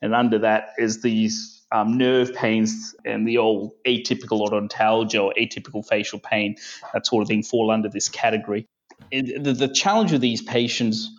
[0.01, 5.85] And under that is these um, nerve pains and the old atypical odontalgia or atypical
[5.85, 6.55] facial pain,
[6.93, 8.67] that sort of thing, fall under this category.
[9.11, 11.09] It, the, the challenge of these patients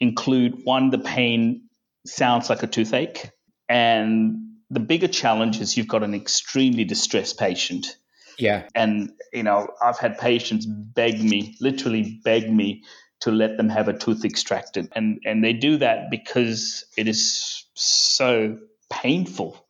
[0.00, 1.68] include one, the pain
[2.06, 3.30] sounds like a toothache,
[3.68, 7.96] and the bigger challenge is you've got an extremely distressed patient.
[8.38, 8.66] Yeah.
[8.74, 12.84] And, you know, I've had patients beg me, literally beg me
[13.20, 14.88] to let them have a tooth extracted.
[14.92, 18.58] And and they do that because it is so
[18.90, 19.58] painful.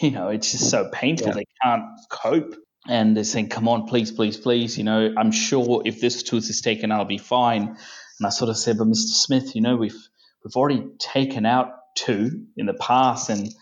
[0.00, 1.28] You know, it's just so painful.
[1.28, 1.34] Yeah.
[1.34, 2.54] They can't cope.
[2.88, 4.76] And they're saying, come on, please, please, please.
[4.76, 7.68] You know, I'm sure if this tooth is taken, I'll be fine.
[7.68, 9.14] And I sort of said, but Mr.
[9.24, 10.08] Smith, you know, we've
[10.42, 13.54] we've already taken out two in the past and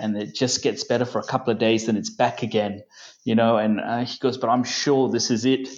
[0.00, 2.82] and it just gets better for a couple of days, then it's back again,
[3.24, 3.56] you know.
[3.58, 5.68] And uh, he goes, but I'm sure this is it.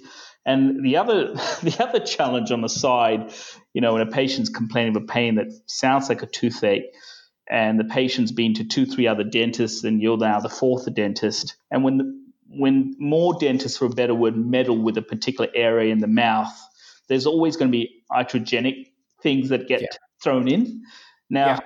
[0.46, 3.32] And the other the other challenge on the side,
[3.74, 6.94] you know, when a patient's complaining of a pain that sounds like a toothache,
[7.50, 11.56] and the patient's been to two, three other dentists, and you're now the fourth dentist,
[11.70, 12.22] and when the,
[12.54, 16.52] when more dentists, for a better word, meddle with a particular area in the mouth,
[17.08, 18.90] there's always going to be iatrogenic
[19.22, 19.88] things that get yeah.
[20.22, 20.82] thrown in.
[21.30, 21.58] Now, yeah.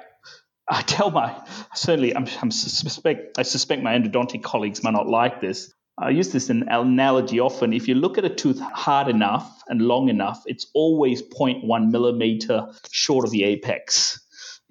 [0.68, 1.34] I tell my
[1.74, 5.72] certainly I'm, I'm suspect I suspect my endodontic colleagues might not like this.
[5.98, 7.72] I use this analogy often.
[7.72, 12.66] If you look at a tooth hard enough and long enough, it's always 0.1 millimeter
[12.90, 14.20] short of the apex.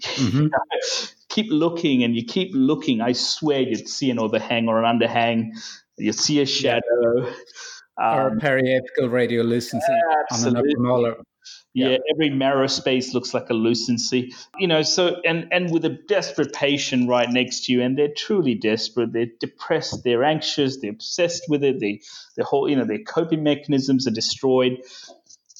[0.03, 0.47] Mm-hmm.
[1.29, 3.01] keep looking and you keep looking.
[3.01, 5.51] I swear you'd see an overhang or an underhang.
[5.97, 7.33] You'd see a shadow.
[7.97, 9.79] Um, or a periapical radiolucency
[10.31, 11.15] on an upper molar
[11.73, 11.89] yeah.
[11.89, 14.33] yeah, every marrow space looks like a lucency.
[14.57, 18.13] You know, so and and with a desperate patient right next to you, and they're
[18.15, 19.13] truly desperate.
[19.13, 20.03] They're depressed.
[20.03, 20.79] They're anxious.
[20.79, 21.79] They're obsessed with it.
[21.79, 22.01] They,
[22.35, 24.81] their whole, you know, their coping mechanisms are destroyed.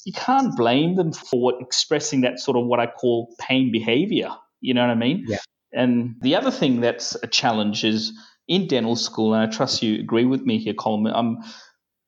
[0.04, 4.30] You can't blame them for expressing that sort of what I call pain behavior.
[4.60, 5.24] You know what I mean?
[5.26, 5.38] Yeah.
[5.72, 8.12] And the other thing that's a challenge is
[8.48, 11.12] in dental school, and I trust you agree with me here, Coleman.
[11.14, 11.38] Um,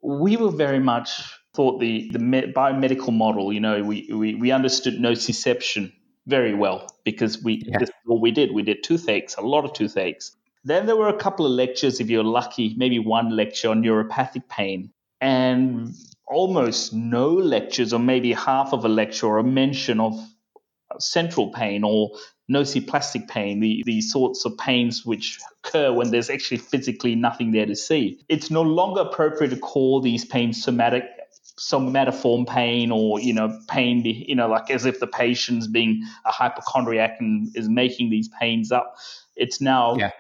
[0.03, 1.11] we were very much
[1.59, 5.93] thought the, the biomedical model, you know, we, we, we understood nociception
[6.29, 7.79] very well because we yeah.
[7.81, 8.55] this is what we did.
[8.55, 10.37] We did toothaches, a lot of toothaches.
[10.63, 14.49] Then there were a couple of lectures, if you're lucky, maybe one lecture on neuropathic
[14.49, 15.93] pain, and
[16.29, 20.15] almost no lectures, or maybe half of a lecture, or a mention of
[21.01, 22.13] central pain or
[22.49, 27.67] nociplastic pain, the, the sorts of pains which occur when there's actually physically nothing there
[27.67, 28.21] to see.
[28.29, 31.18] It's no longer appropriate to call these pains somatic
[31.59, 36.31] somatoform pain or you know pain you know like as if the patient's being a
[36.31, 38.95] hypochondriac and is making these pains up
[39.37, 40.11] it's now yeah.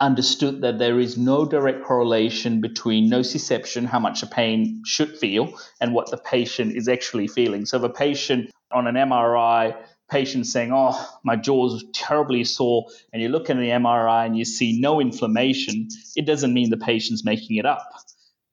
[0.00, 5.52] understood that there is no direct correlation between nociception how much a pain should feel
[5.80, 9.74] and what the patient is actually feeling so if a patient on an mri
[10.08, 14.44] patient saying, Oh, my jaw's terribly sore, and you look at the MRI and you
[14.44, 17.86] see no inflammation, it doesn't mean the patient's making it up.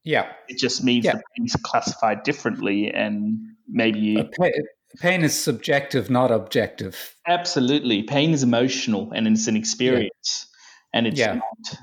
[0.06, 0.32] Yeah.
[0.48, 1.14] It just means yeah.
[1.14, 4.30] the pain's classified differently, and maybe.
[5.00, 7.16] Pain is subjective, not objective.
[7.28, 8.04] Absolutely.
[8.04, 10.48] Pain is emotional and it's an experience,
[10.94, 10.98] yeah.
[10.98, 11.34] and it's yeah.
[11.34, 11.80] not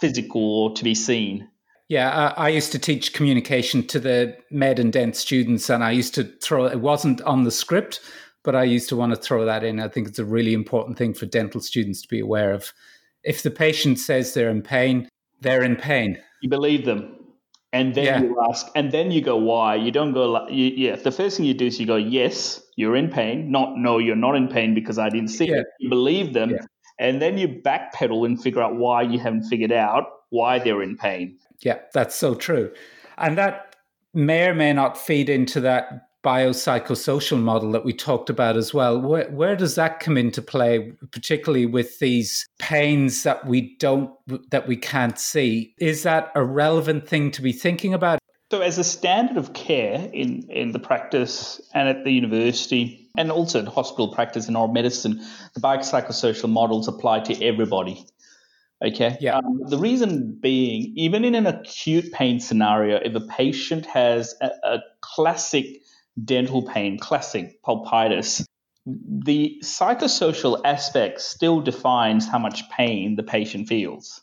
[0.00, 1.48] physical or to be seen.
[1.88, 5.90] Yeah, I, I, used to teach communication to the med and dent students, and I
[5.90, 8.00] used to throw it wasn't on the script,
[8.44, 9.80] but I used to want to throw that in.
[9.80, 12.72] I think it's a really important thing for dental students to be aware of.
[13.24, 15.08] If the patient says they're in pain,
[15.40, 16.18] they're in pain.
[16.42, 17.21] You believe them.
[17.74, 18.20] And then yeah.
[18.20, 19.76] you ask, and then you go, why?
[19.76, 20.96] You don't go, you, yeah.
[20.96, 23.50] The first thing you do is you go, yes, you're in pain.
[23.50, 25.60] Not, no, you're not in pain because I didn't see yeah.
[25.60, 25.66] it.
[25.80, 26.50] You believe them.
[26.50, 26.66] Yeah.
[26.98, 30.96] And then you backpedal and figure out why you haven't figured out why they're in
[30.96, 31.38] pain.
[31.62, 32.72] Yeah, that's so true.
[33.16, 33.76] And that
[34.12, 39.00] may or may not feed into that biopsychosocial model that we talked about as well.
[39.00, 44.10] Where, where does that come into play, particularly with these pains that we don't,
[44.50, 45.74] that we can't see?
[45.78, 48.18] Is that a relevant thing to be thinking about?
[48.50, 53.30] So, as a standard of care in, in the practice and at the university, and
[53.30, 58.06] also in hospital practice in oral medicine, the biopsychosocial models apply to everybody.
[58.84, 59.16] Okay.
[59.20, 59.36] Yeah.
[59.36, 64.50] Um, the reason being, even in an acute pain scenario, if a patient has a,
[64.64, 65.81] a classic
[66.22, 68.44] dental pain, classic pulpitis,
[68.84, 74.20] the psychosocial aspect still defines how much pain the patient feels.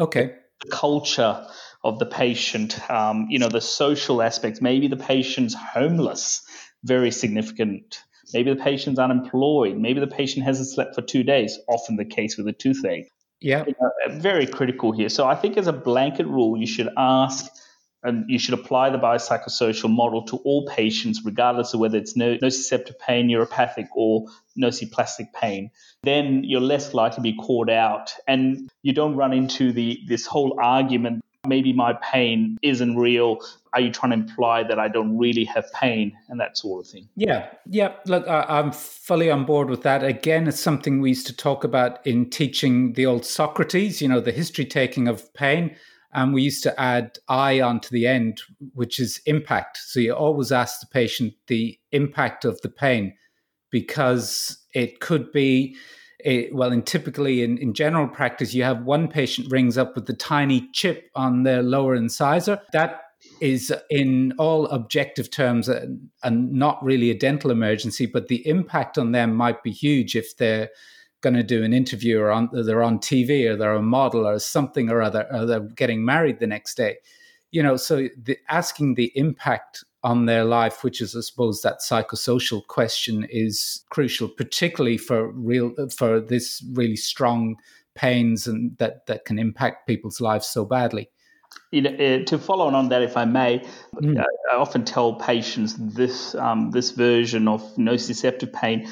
[0.00, 0.34] Okay.
[0.64, 1.46] The culture
[1.84, 4.60] of the patient, um, you know, the social aspects.
[4.60, 6.42] Maybe the patient's homeless,
[6.82, 8.00] very significant.
[8.34, 9.76] Maybe the patient's unemployed.
[9.76, 13.08] Maybe the patient hasn't slept for two days, often the case with a toothache.
[13.40, 13.64] Yeah.
[13.66, 15.08] You know, very critical here.
[15.08, 17.46] So I think as a blanket rule, you should ask
[18.02, 22.98] and you should apply the biopsychosocial model to all patients, regardless of whether it's nociceptive
[22.98, 24.26] pain, neuropathic, or
[24.58, 25.70] nociplastic pain.
[26.04, 30.26] Then you're less likely to be caught out, and you don't run into the this
[30.26, 31.22] whole argument.
[31.46, 33.38] Maybe my pain isn't real.
[33.72, 36.90] Are you trying to imply that I don't really have pain and that sort of
[36.90, 37.08] thing?
[37.16, 37.94] Yeah, yeah.
[38.06, 40.04] Look, I'm fully on board with that.
[40.04, 44.02] Again, it's something we used to talk about in teaching the old Socrates.
[44.02, 45.76] You know, the history taking of pain
[46.12, 48.40] and we used to add I onto the end,
[48.74, 49.78] which is impact.
[49.78, 53.14] So you always ask the patient the impact of the pain
[53.70, 55.76] because it could be,
[56.24, 60.06] a, well, in typically in, in general practice, you have one patient rings up with
[60.06, 62.60] the tiny chip on their lower incisor.
[62.72, 63.02] That
[63.40, 69.12] is in all objective terms and not really a dental emergency, but the impact on
[69.12, 70.70] them might be huge if they're
[71.20, 74.38] going to do an interview or on, they're on TV or they're a model or
[74.38, 76.96] something or other, or they're getting married the next day.
[77.50, 81.80] You know, so the, asking the impact on their life, which is, I suppose, that
[81.80, 87.56] psychosocial question, is crucial, particularly for real for this really strong
[87.94, 91.10] pains and that that can impact people's lives so badly.
[91.70, 93.66] You know, uh, to follow on that, if I may,
[93.96, 94.24] mm.
[94.52, 98.88] I often tell patients this um, this version of nociceptive pain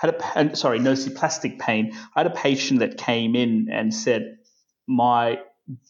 [0.00, 1.92] had a sorry nociplastic pain.
[2.16, 4.38] I had a patient that came in and said
[4.86, 5.40] my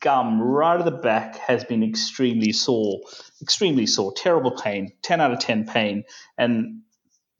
[0.01, 3.01] gum right at the back has been extremely sore,
[3.41, 6.05] extremely sore, terrible pain, ten out of ten pain,
[6.37, 6.83] and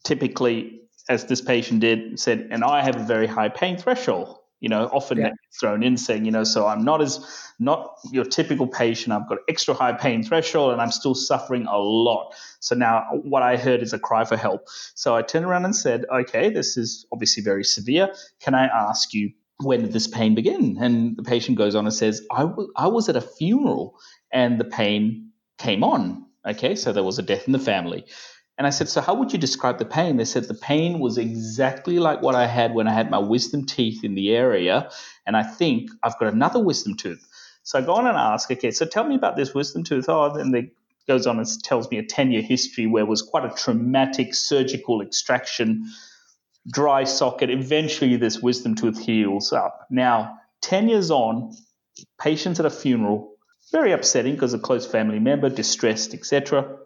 [0.03, 4.69] typically, as this patient did, said, and I have a very high pain threshold you
[4.69, 5.31] know, often yeah.
[5.59, 7.19] thrown in saying, you know, so I'm not as
[7.59, 9.11] not your typical patient.
[9.11, 12.33] I've got extra high pain threshold and I'm still suffering a lot.
[12.59, 14.67] So now what I heard is a cry for help.
[14.95, 18.13] So I turned around and said, okay, this is obviously very severe.
[18.39, 19.31] Can I ask you
[19.63, 20.77] when did this pain begin?
[20.79, 23.99] And the patient goes on and says, I, w- I was at a funeral
[24.31, 26.25] and the pain came on.
[26.47, 28.05] Okay, so there was a death in the family.
[28.61, 30.17] And I said, So how would you describe the pain?
[30.17, 33.65] They said, The pain was exactly like what I had when I had my wisdom
[33.65, 34.91] teeth in the area.
[35.25, 37.27] And I think I've got another wisdom tooth.
[37.63, 40.05] So I go on and ask, Okay, so tell me about this wisdom tooth.
[40.07, 40.73] Oh, then they
[41.07, 45.01] goes on and tells me a 10 year history where was quite a traumatic surgical
[45.01, 45.89] extraction,
[46.71, 47.49] dry socket.
[47.49, 49.87] Eventually, this wisdom tooth heals up.
[49.89, 51.55] Now, 10 years on,
[52.19, 53.33] patients at a funeral,
[53.71, 56.77] very upsetting because a close family member, distressed, etc.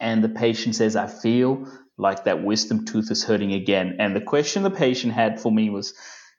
[0.00, 3.96] And the patient says, I feel like that wisdom tooth is hurting again.
[3.98, 5.94] And the question the patient had for me was,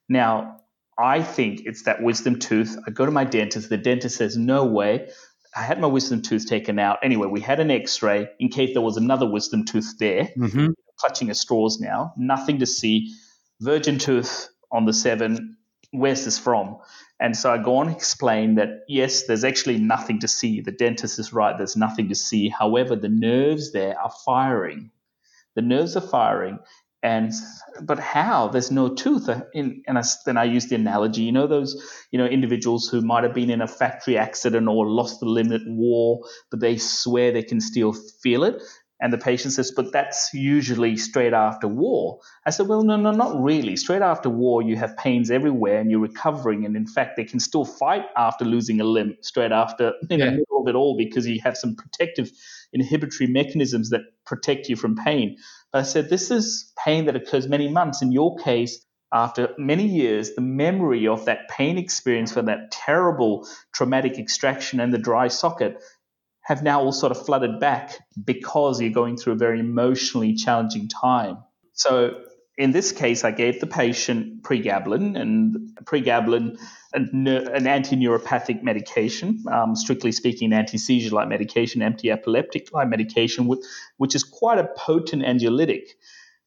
[0.09, 0.57] now,
[0.97, 2.78] I think it's that wisdom tooth.
[2.86, 3.70] I go to my dentist.
[3.70, 5.09] The dentist says, no way.
[5.55, 6.99] I had my wisdom tooth taken out.
[7.03, 10.68] Anyway, we had an x ray in case there was another wisdom tooth there, mm-hmm.
[10.97, 12.14] clutching at straws now.
[12.18, 13.14] Nothing to see.
[13.59, 15.57] Virgin tooth on the seven.
[15.91, 16.78] Where's this from?
[17.22, 20.59] And so I go on and explain that yes, there's actually nothing to see.
[20.59, 22.49] The dentist is right, there's nothing to see.
[22.49, 24.89] However, the nerves there are firing.
[25.55, 26.59] The nerves are firing,
[27.03, 27.32] and
[27.82, 31.32] but how there's no tooth uh, in, and I, then i use the analogy you
[31.32, 35.19] know those you know individuals who might have been in a factory accident or lost
[35.19, 38.61] the limb at war but they swear they can still feel it
[39.02, 43.12] and the patient says but that's usually straight after war i said well no no
[43.12, 47.18] not really straight after war you have pains everywhere and you're recovering and in fact
[47.18, 50.26] they can still fight after losing a limb straight after in yeah.
[50.26, 52.32] the middle of it all because you have some protective
[52.74, 55.36] inhibitory mechanisms that protect you from pain
[55.72, 58.02] but I said, this is pain that occurs many months.
[58.02, 63.47] In your case, after many years, the memory of that pain experience for that terrible
[63.74, 65.82] traumatic extraction and the dry socket
[66.52, 70.89] have now all sort of flooded back because you're going through a very emotionally challenging
[70.89, 71.38] time.
[71.72, 72.24] So
[72.58, 76.60] in this case, I gave the patient pregabalin, and pregabalin,
[76.93, 83.49] an, an anti-neuropathic medication, um, strictly speaking, anti-seizure-like medication, anti-epileptic-like medication,
[83.95, 85.86] which is quite a potent anxiolytic.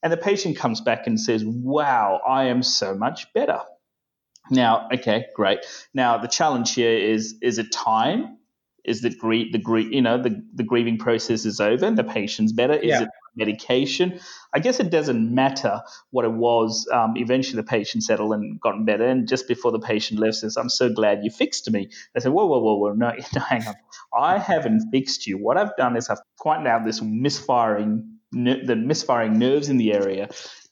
[0.02, 3.60] And the patient comes back and says, "Wow, I am so much better."
[4.50, 5.60] Now, okay, great.
[5.94, 8.36] Now the challenge here is: is it time?
[8.84, 12.04] Is that grie- the grie- you know the, the grieving process is over and the
[12.04, 12.74] patient's better?
[12.74, 13.02] Is yeah.
[13.02, 14.20] it medication.
[14.52, 15.80] I guess it doesn't matter
[16.10, 16.88] what it was.
[16.92, 19.06] Um, eventually, the patient settled and gotten better.
[19.06, 22.32] And just before the patient left, says, "I'm so glad you fixed me." I said,
[22.32, 22.92] "Whoa, whoa, whoa, whoa!
[22.92, 23.74] No, no, hang on.
[24.16, 25.38] I haven't fixed you.
[25.38, 30.28] What I've done is I've pointed out this misfiring, the misfiring nerves in the area,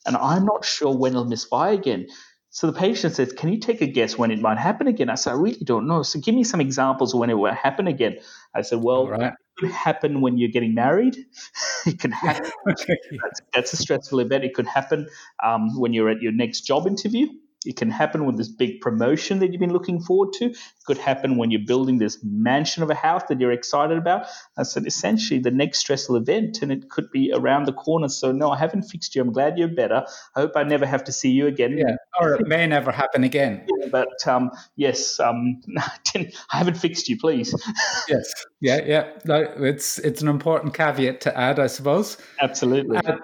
[0.07, 2.07] and I'm not sure when it'll misfire again."
[2.55, 5.09] So the patient says, Can you take a guess when it might happen again?
[5.09, 6.03] I said, I really don't know.
[6.03, 8.19] So give me some examples when it will happen again.
[8.55, 9.33] I said, Well, right.
[9.33, 11.17] it could happen when you're getting married.
[11.87, 12.51] it can happen.
[12.71, 12.99] okay.
[13.23, 14.45] that's, that's, a stressful event.
[14.45, 15.09] It could happen
[15.43, 17.27] um, when you're at your next job interview.
[17.67, 20.47] It can happen with this big promotion that you've been looking forward to.
[20.47, 20.57] It
[20.87, 24.27] could happen when you're building this mansion of a house that you're excited about.
[24.57, 28.09] I said, essentially, the next stressful event, and it could be around the corner.
[28.09, 29.23] So, no, I haven't fixed you.
[29.23, 30.05] I'm glad you're better.
[30.37, 31.79] I hope I never have to see you again.
[31.79, 33.67] Yeah, or it may never happen again.
[33.91, 37.55] but um, yes, um, I haven't fixed you, please.
[38.09, 39.11] yes, yeah, yeah.
[39.25, 42.19] No, it's it's an important caveat to add, I suppose.
[42.41, 42.97] Absolutely.
[42.97, 43.17] Uh, uh,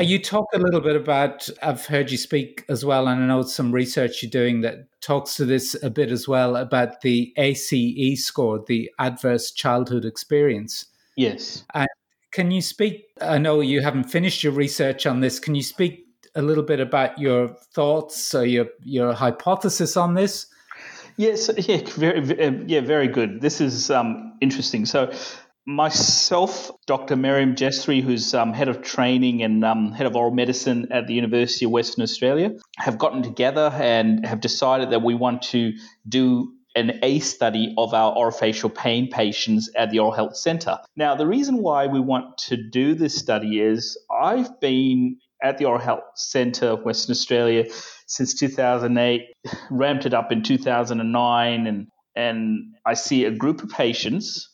[0.00, 3.42] you talk a little bit about, I've heard you speak as well, and I know
[3.42, 8.24] some research you're doing that talks to this a bit as well about the ACE
[8.24, 10.86] score, the Adverse Childhood Experience.
[11.16, 11.64] Yes.
[11.74, 11.88] And
[12.32, 13.06] can you speak?
[13.20, 15.38] I know you haven't finished your research on this.
[15.38, 20.46] Can you speak a little bit about your thoughts or your, your hypothesis on this?
[21.16, 23.40] Yes, yeah, very, yeah, very good.
[23.40, 24.84] This is um, interesting.
[24.84, 25.12] So,
[25.66, 27.16] myself, Dr.
[27.16, 31.14] Miriam Jessary, who's um, head of training and um, head of oral medicine at the
[31.14, 35.72] University of Western Australia, have gotten together and have decided that we want to
[36.08, 40.78] do an A study of our orofacial pain patients at the Oral Health Centre.
[40.96, 45.66] Now, the reason why we want to do this study is I've been at the
[45.66, 47.66] Oral Health Centre of Western Australia
[48.06, 49.22] since 2008,
[49.70, 51.86] ramped it up in 2009, and
[52.16, 54.53] and I see a group of patients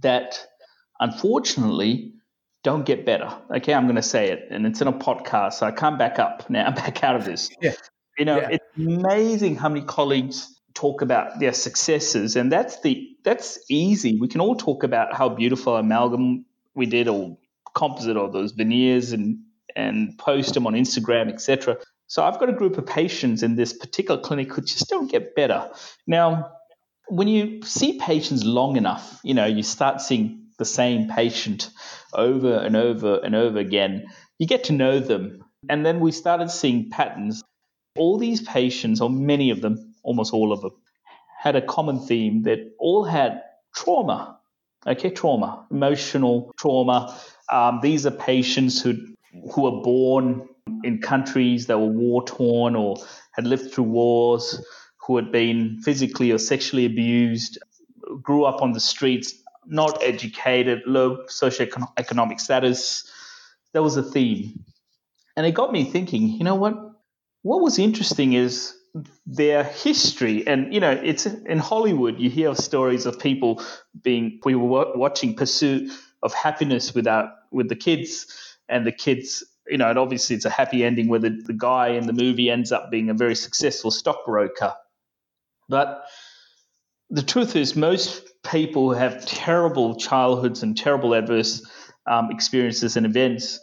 [0.00, 0.46] that
[1.00, 2.14] unfortunately
[2.62, 3.30] don't get better.
[3.54, 6.18] Okay, I'm going to say it, and it's in a podcast, so I can't back
[6.18, 7.50] up now, I'm back out of this.
[7.60, 7.74] Yeah.
[8.18, 8.48] You know, yeah.
[8.52, 14.18] it's amazing how many colleagues talk about their successes, and that's the that's easy.
[14.20, 17.36] We can all talk about how beautiful amalgam we did, or
[17.74, 19.38] composite, or those veneers, and
[19.74, 21.78] and post them on Instagram, etc.
[22.06, 25.34] So I've got a group of patients in this particular clinic who just don't get
[25.34, 25.70] better.
[26.06, 26.52] Now,
[27.08, 31.70] when you see patients long enough, you know, you start seeing the same patient
[32.12, 34.06] over and over and over again.
[34.38, 35.44] You get to know them.
[35.68, 37.42] And then we started seeing patterns.
[37.96, 40.72] All these patients, or many of them, almost all of them,
[41.38, 43.42] had a common theme that all had
[43.74, 44.38] trauma.
[44.86, 47.18] Okay, trauma, emotional trauma.
[47.50, 48.94] Um, these are patients who
[49.52, 50.48] who were born
[50.82, 52.96] in countries that were war torn or
[53.32, 54.62] had lived through wars
[55.06, 57.58] who had been physically or sexually abused,
[58.22, 59.34] grew up on the streets
[59.66, 63.10] not educated, low socioeconomic status.
[63.72, 64.64] That was a theme.
[65.36, 66.74] And it got me thinking, you know what?
[67.42, 68.74] What was interesting is
[69.26, 70.46] their history.
[70.46, 73.62] And, you know, it's in Hollywood, you hear stories of people
[74.02, 75.90] being, we were watching Pursuit
[76.22, 78.26] of Happiness with, our, with the kids,
[78.68, 81.88] and the kids you know, and obviously it's a happy ending where the, the guy
[81.88, 84.74] in the movie ends up being a very successful stockbroker.
[85.68, 86.04] But
[87.10, 91.62] the truth is, most people who have terrible childhoods and terrible adverse
[92.06, 93.60] um, experiences and events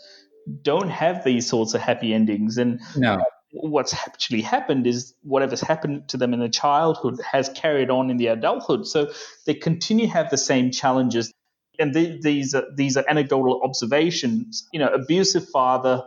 [0.63, 2.57] don't have these sorts of happy endings.
[2.57, 3.23] And no.
[3.51, 8.17] what's actually happened is whatever's happened to them in their childhood has carried on in
[8.17, 8.87] their adulthood.
[8.87, 9.11] So
[9.45, 11.31] they continue to have the same challenges
[11.79, 14.67] and the, these are, these are anecdotal observations.
[14.71, 16.03] You know, abusive father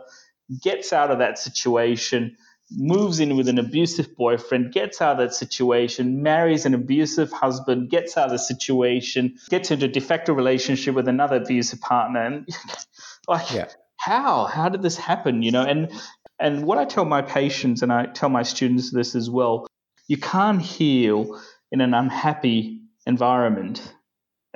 [0.61, 2.37] gets out of that situation,
[2.71, 7.89] moves in with an abusive boyfriend, gets out of that situation, marries an abusive husband,
[7.89, 12.21] gets out of the situation, gets into a de facto relationship with another abusive partner,
[12.21, 12.49] and
[13.27, 13.67] like, yeah.
[13.97, 14.45] how?
[14.45, 15.43] How did this happen?
[15.43, 15.91] You know, and
[16.39, 19.67] and what I tell my patients, and I tell my students this as well,
[20.07, 21.41] you can't heal
[21.71, 23.81] in an unhappy environment.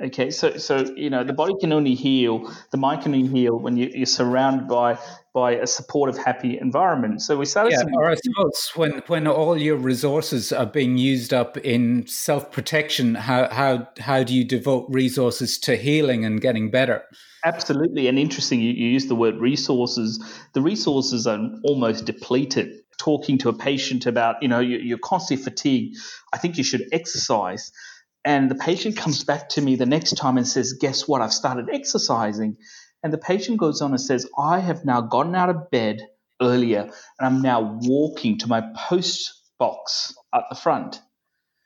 [0.02, 3.58] Okay, so so you know the body can only heal, the mind can only heal
[3.58, 4.98] when you, you're surrounded by
[5.32, 7.22] by a supportive, happy environment.
[7.22, 7.72] So we started.
[7.72, 12.50] Yeah, or I suppose when when all your resources are being used up in self
[12.50, 17.04] protection, how how how do you devote resources to healing and getting better?
[17.44, 18.60] Absolutely, and interesting.
[18.60, 20.22] You, you use the word resources.
[20.52, 22.76] The resources are almost depleted.
[22.98, 25.96] Talking to a patient about, you know, you, you're constantly fatigued.
[26.34, 27.72] I think you should exercise
[28.24, 31.22] and the patient comes back to me the next time and says, Guess what?
[31.22, 32.56] I've started exercising.
[33.02, 36.06] And the patient goes on and says, I have now gotten out of bed
[36.40, 41.00] earlier and I'm now walking to my post box at the front.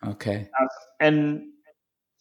[0.07, 0.49] Okay.
[0.61, 0.66] Uh,
[1.01, 1.43] and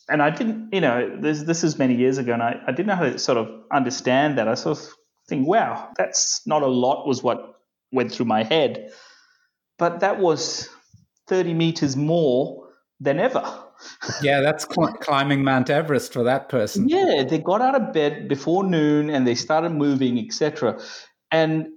[0.09, 2.87] and I didn't, you know, this this is many years ago, and I, I didn't
[2.87, 4.47] know how to sort of understand that.
[4.47, 4.85] I sort of
[5.29, 7.59] think, wow, that's not a lot, was what
[7.91, 8.91] went through my head.
[9.77, 10.69] But that was
[11.27, 12.67] 30 meters more
[12.99, 13.62] than ever
[14.21, 16.87] yeah, that's cl- climbing Mount Everest for that person.
[16.87, 20.79] Yeah, they got out of bed before noon and they started moving, etc.
[21.31, 21.67] And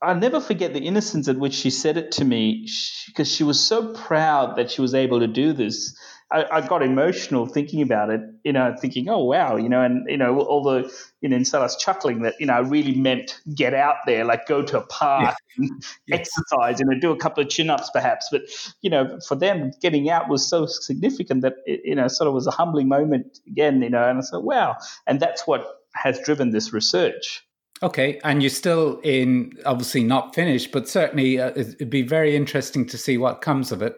[0.00, 2.68] I'll never forget the innocence at which she said it to me
[3.06, 5.96] because she, she was so proud that she was able to do this.
[6.30, 10.06] I, I, got emotional thinking about it, you know, thinking, oh, wow, you know, and,
[10.10, 10.88] you know, although,
[11.22, 14.26] you know, instead I was chuckling that, you know, I really meant get out there,
[14.26, 15.64] like go to a park yeah.
[15.64, 16.16] and yeah.
[16.16, 18.28] exercise, you know, do a couple of chin ups perhaps.
[18.30, 18.42] But,
[18.82, 22.34] you know, for them, getting out was so significant that, it, you know, sort of
[22.34, 24.76] was a humbling moment again, you know, and I said, wow.
[25.06, 27.42] And that's what has driven this research.
[27.82, 32.84] Okay, and you're still in, obviously not finished, but certainly uh, it'd be very interesting
[32.86, 33.96] to see what comes of it.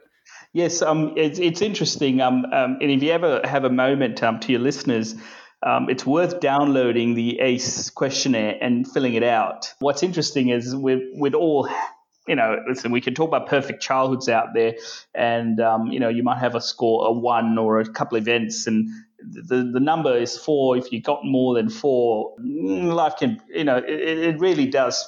[0.53, 2.20] Yes, um, it's, it's interesting.
[2.20, 5.14] Um, um, and if you ever have a moment um, to your listeners,
[5.64, 9.72] um, it's worth downloading the ACE questionnaire and filling it out.
[9.78, 11.68] What's interesting is we'd, we'd all,
[12.26, 14.74] you know, listen, we can talk about perfect childhoods out there,
[15.14, 18.66] and, um, you know, you might have a score, a one or a couple events,
[18.66, 18.89] and
[19.23, 20.77] the, the number is four.
[20.77, 25.07] If you got more than four, mm, life can, you know, it, it really does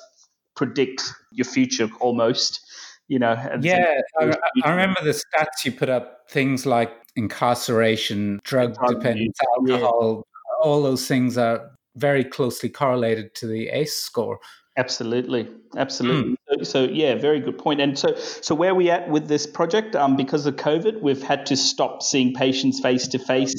[0.55, 2.61] predict your future almost
[3.09, 3.37] you know.
[3.61, 4.35] yeah, I,
[4.65, 6.31] I, remember the stats you put up.
[6.31, 10.25] Things like incarceration, drug dependence, alcohol.
[10.27, 10.67] Yeah.
[10.67, 14.39] All those things are very closely correlated to the ACE score.
[14.77, 16.33] Absolutely, absolutely.
[16.33, 16.65] Mm.
[16.65, 17.81] So, so, yeah, very good point.
[17.81, 19.95] And so, so where are we at with this project?
[19.95, 23.55] Um, because of COVID, we've had to stop seeing patients face to face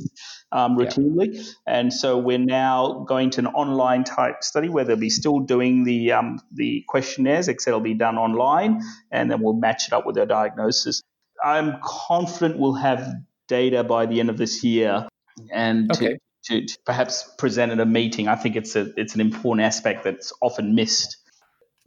[0.54, 1.30] um, routinely.
[1.34, 1.44] Yeah.
[1.68, 5.84] And so we're now going to an online type study where they'll be still doing
[5.84, 10.06] the um, the questionnaires, except it'll be done online, and then we'll match it up
[10.06, 11.02] with their diagnosis.
[11.44, 13.14] I'm confident we'll have
[13.48, 15.08] data by the end of this year,
[15.52, 16.14] and okay.
[16.14, 18.28] to, to, to perhaps present at a meeting.
[18.28, 21.18] I think it's a it's an important aspect that's often missed.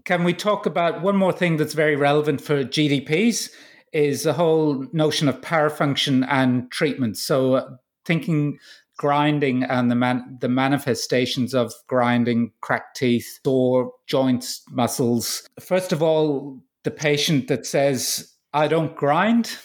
[0.05, 3.51] Can we talk about one more thing that's very relevant for GDPs?
[3.93, 7.17] Is the whole notion of parafunction and treatment.
[7.17, 7.69] So, uh,
[8.05, 8.59] thinking
[8.99, 15.47] grinding and the man, the manifestations of grinding, cracked teeth, sore joints, muscles.
[15.61, 19.57] First of all, the patient that says, "I don't grind."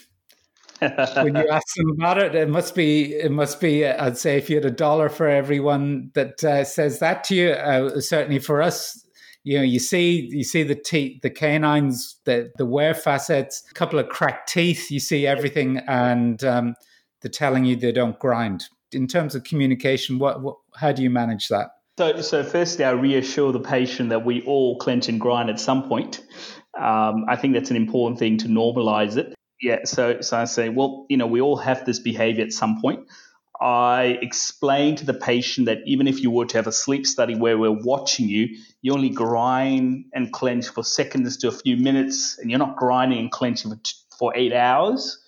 [0.81, 3.85] When you ask them about it, it must be it must be.
[3.85, 7.49] I'd say if you had a dollar for everyone that uh, says that to you,
[7.51, 9.05] uh, certainly for us,
[9.43, 13.73] you know, you see you see the teeth, the canines, the the wear facets, a
[13.73, 14.89] couple of cracked teeth.
[14.89, 16.75] You see everything, and um,
[17.21, 18.65] they're telling you they don't grind.
[18.91, 21.69] In terms of communication, what, what how do you manage that?
[21.99, 25.87] So, so firstly, I reassure the patient that we all clench and grind at some
[25.87, 26.23] point.
[26.79, 29.35] Um, I think that's an important thing to normalize it.
[29.61, 29.79] Yeah.
[29.85, 33.07] So, so I say, well, you know, we all have this behavior at some point.
[33.61, 37.35] I explain to the patient that even if you were to have a sleep study
[37.35, 42.39] where we're watching you, you only grind and clench for seconds to a few minutes,
[42.39, 45.19] and you're not grinding and clenching for, t- for eight hours.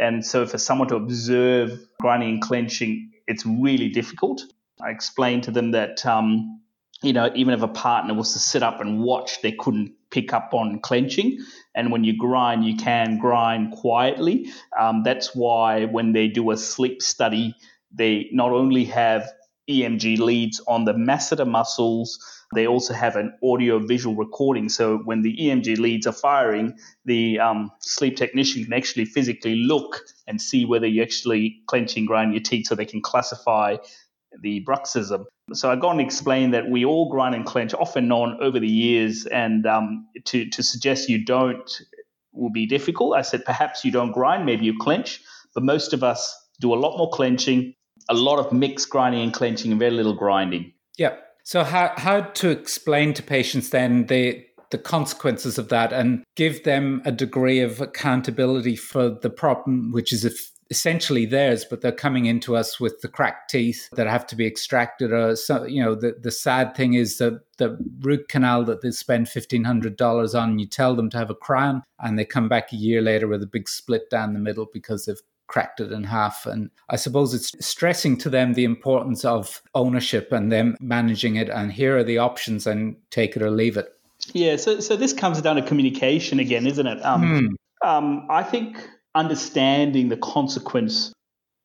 [0.00, 4.42] And so, for someone to observe grinding and clenching, it's really difficult.
[4.80, 6.60] I explained to them that, um,
[7.02, 10.32] you know, even if a partner was to sit up and watch, they couldn't pick
[10.32, 11.38] up on clenching.
[11.74, 14.50] And when you grind, you can grind quietly.
[14.78, 17.54] Um, that's why when they do a sleep study,
[17.92, 19.30] they not only have
[19.68, 22.18] EMG leads on the masseter muscles,
[22.54, 24.68] they also have an audio visual recording.
[24.68, 30.00] So when the EMG leads are firing, the um, sleep technician can actually physically look
[30.26, 33.76] and see whether you're actually clenching, grinding your teeth so they can classify
[34.40, 35.24] the bruxism.
[35.52, 38.68] So I and explain that we all grind and clench off and on over the
[38.68, 41.70] years, and um, to to suggest you don't
[42.32, 43.16] will be difficult.
[43.16, 45.20] I said perhaps you don't grind, maybe you clench,
[45.54, 47.74] but most of us do a lot more clenching,
[48.08, 50.72] a lot of mixed grinding and clenching, and very little grinding.
[50.96, 51.16] Yeah.
[51.44, 56.64] So how how to explain to patients then the the consequences of that and give
[56.64, 61.92] them a degree of accountability for the problem, which is if essentially theirs, but they're
[61.92, 65.12] coming into us with the cracked teeth that have to be extracted.
[65.12, 68.90] Or so, you know, the, the sad thing is that the root canal that they
[68.90, 72.48] spend fifteen hundred dollars on, you tell them to have a crown, and they come
[72.48, 75.92] back a year later with a big split down the middle because they've cracked it
[75.92, 76.46] in half.
[76.46, 81.50] And I suppose it's stressing to them the importance of ownership and them managing it.
[81.50, 83.88] And here are the options, and take it or leave it.
[84.32, 87.04] Yeah, so so this comes down to communication again, isn't it?
[87.04, 87.88] Um, hmm.
[87.88, 88.78] um, I think
[89.14, 91.12] understanding the consequence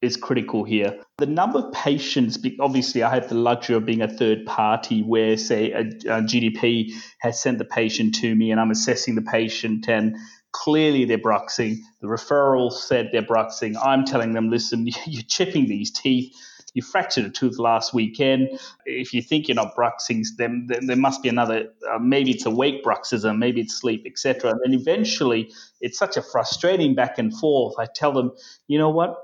[0.02, 1.02] is critical here.
[1.18, 5.36] The number of patients, obviously, I have the luxury of being a third party where,
[5.36, 9.90] say, a, a, GDP has sent the patient to me and I'm assessing the patient,
[9.90, 10.16] and
[10.54, 11.80] clearly they're bruxing.
[12.02, 13.76] The referral said they're bruxing.
[13.82, 16.34] I'm telling them, listen, you're chipping these teeth
[16.74, 18.60] you fractured a tooth last weekend.
[18.86, 21.70] If you think you're not bruxing, then, then there must be another.
[21.90, 24.52] Uh, maybe it's awake bruxism, maybe it's sleep, etc.
[24.52, 25.52] And then eventually,
[25.82, 27.76] it's such a frustrating back and forth.
[27.80, 28.32] I tell them,
[28.68, 29.18] you know what?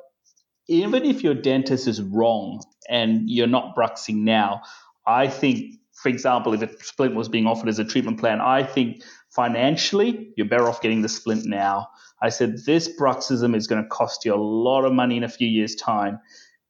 [0.68, 4.62] Even if your dentist is wrong and you're not bruxing now,
[5.06, 8.64] I think, for example, if a splint was being offered as a treatment plan, I
[8.64, 11.90] think financially you're better off getting the splint now.
[12.22, 15.30] I said this bruxism is going to cost you a lot of money in a
[15.30, 16.20] few years' time.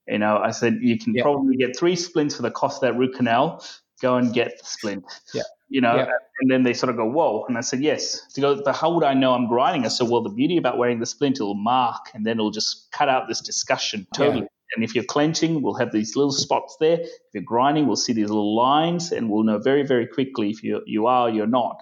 [0.08, 1.22] You know, I said you can yeah.
[1.22, 3.64] probably get three splints for the cost of that root canal.
[4.00, 5.04] Go and get the splint.
[5.32, 5.42] Yeah.
[5.68, 6.10] You know, yeah.
[6.40, 7.44] and then they sort of go, whoa.
[7.48, 8.20] And I said, yes.
[8.34, 9.84] To go, but how would I know I'm grinding?
[9.84, 12.92] I said, well, the beauty about wearing the splint, it'll mark and then it'll just
[12.92, 14.42] cut out this discussion totally.
[14.42, 14.46] Yeah.
[14.74, 17.00] And if you're clenching, we'll have these little spots there.
[17.00, 20.62] If you're grinding, we'll see these little lines and we'll know very, very quickly if
[20.62, 21.80] you, you are or you're not.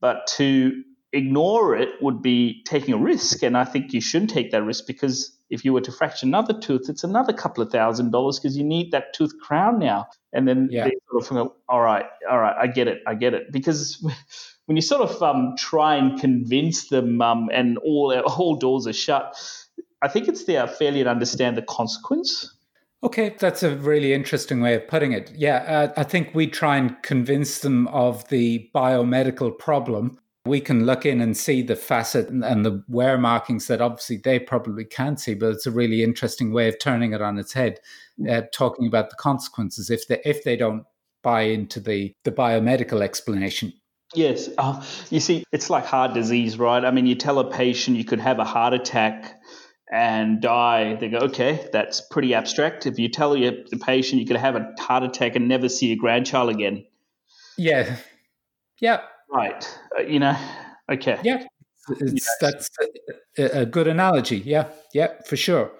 [0.00, 3.42] But to ignore it would be taking a risk.
[3.42, 6.58] And I think you shouldn't take that risk because if you were to fracture another
[6.58, 10.06] tooth, it's another couple of thousand dollars because you need that tooth crown now.
[10.32, 10.84] And then yeah.
[10.84, 13.52] they sort of go, all right, all right, I get it, I get it.
[13.52, 14.02] Because
[14.66, 18.92] when you sort of um, try and convince them um, and all, all doors are
[18.92, 19.36] shut,
[20.02, 22.50] I think it's their failure to understand the consequence.
[23.02, 25.30] Okay, that's a really interesting way of putting it.
[25.36, 30.84] Yeah, uh, I think we try and convince them of the biomedical problem we can
[30.84, 34.84] look in and see the facet and, and, the wear markings that obviously they probably
[34.84, 37.80] can't see, but it's a really interesting way of turning it on its head,
[38.28, 40.84] uh, talking about the consequences if they if they don't
[41.22, 43.72] buy into the the biomedical explanation.
[44.14, 46.84] Yes, uh, you see, it's like heart disease, right?
[46.84, 49.40] I mean, you tell a patient you could have a heart attack
[49.90, 50.94] and die.
[50.94, 52.86] They go, okay, that's pretty abstract.
[52.86, 55.96] If you tell the patient you could have a heart attack and never see your
[55.96, 56.84] grandchild again,
[57.56, 57.96] yeah,
[58.78, 59.00] yeah,
[59.34, 59.78] Right.
[59.98, 60.36] Uh, you know,
[60.90, 61.18] okay.
[61.22, 61.44] Yeah.
[62.00, 62.28] Yes.
[62.40, 62.70] That's
[63.36, 64.38] a, a good analogy.
[64.38, 64.68] Yeah.
[64.92, 65.72] Yeah, for sure.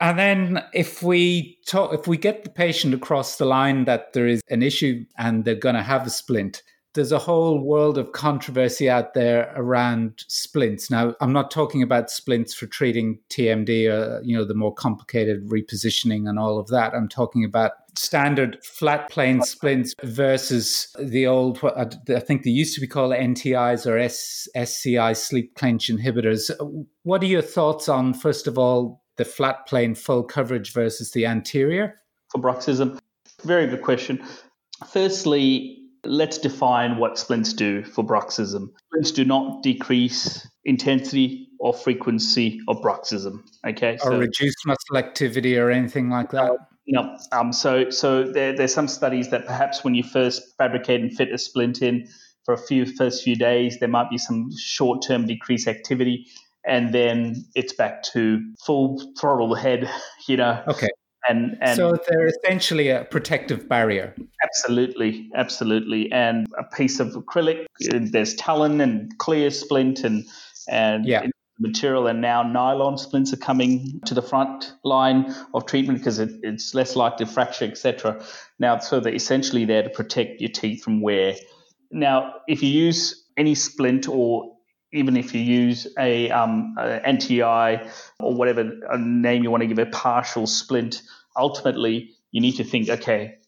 [0.00, 4.26] And then if we talk, if we get the patient across the line that there
[4.26, 6.62] is an issue and they're going to have a splint,
[6.94, 10.90] there's a whole world of controversy out there around splints.
[10.90, 15.48] Now, I'm not talking about splints for treating TMD or you know the more complicated
[15.48, 16.94] repositioning and all of that.
[16.94, 22.74] I'm talking about standard flat plane splints versus the old what I think they used
[22.74, 26.50] to be called NTIs or SCI sleep clench inhibitors.
[27.02, 31.26] What are your thoughts on first of all the flat plane full coverage versus the
[31.26, 31.94] anterior?
[32.30, 32.98] For bruxism,
[33.44, 34.24] very good question.
[34.90, 38.70] Firstly, Let's define what splints do for bruxism.
[38.86, 43.42] Splints do not decrease intensity or frequency of bruxism.
[43.64, 46.50] Okay, or so, reduce muscle activity or anything like that.
[46.92, 47.16] No.
[47.32, 51.32] Um, so so there, there's some studies that perhaps when you first fabricate and fit
[51.32, 52.06] a splint in
[52.44, 56.26] for a few first few days, there might be some short term decreased activity,
[56.66, 59.90] and then it's back to full throttle head.
[60.28, 60.62] You know.
[60.68, 60.88] Okay.
[61.28, 64.14] And, and so they're essentially a protective barrier.
[64.44, 66.10] Absolutely, absolutely.
[66.12, 70.24] And a piece of acrylic, there's talon and clear splint and
[70.68, 71.26] and yeah.
[71.62, 76.30] Material, and now nylon splints are coming to the front line of treatment because it,
[76.42, 78.22] it's less likely to fracture, etc.
[78.58, 81.34] Now, so they're essentially there to protect your teeth from wear.
[81.90, 84.56] Now, if you use any splint or
[84.92, 87.90] even if you use a, um, a NTI
[88.20, 91.02] or whatever a name you want to give a partial splint,
[91.36, 93.38] ultimately you need to think, okay,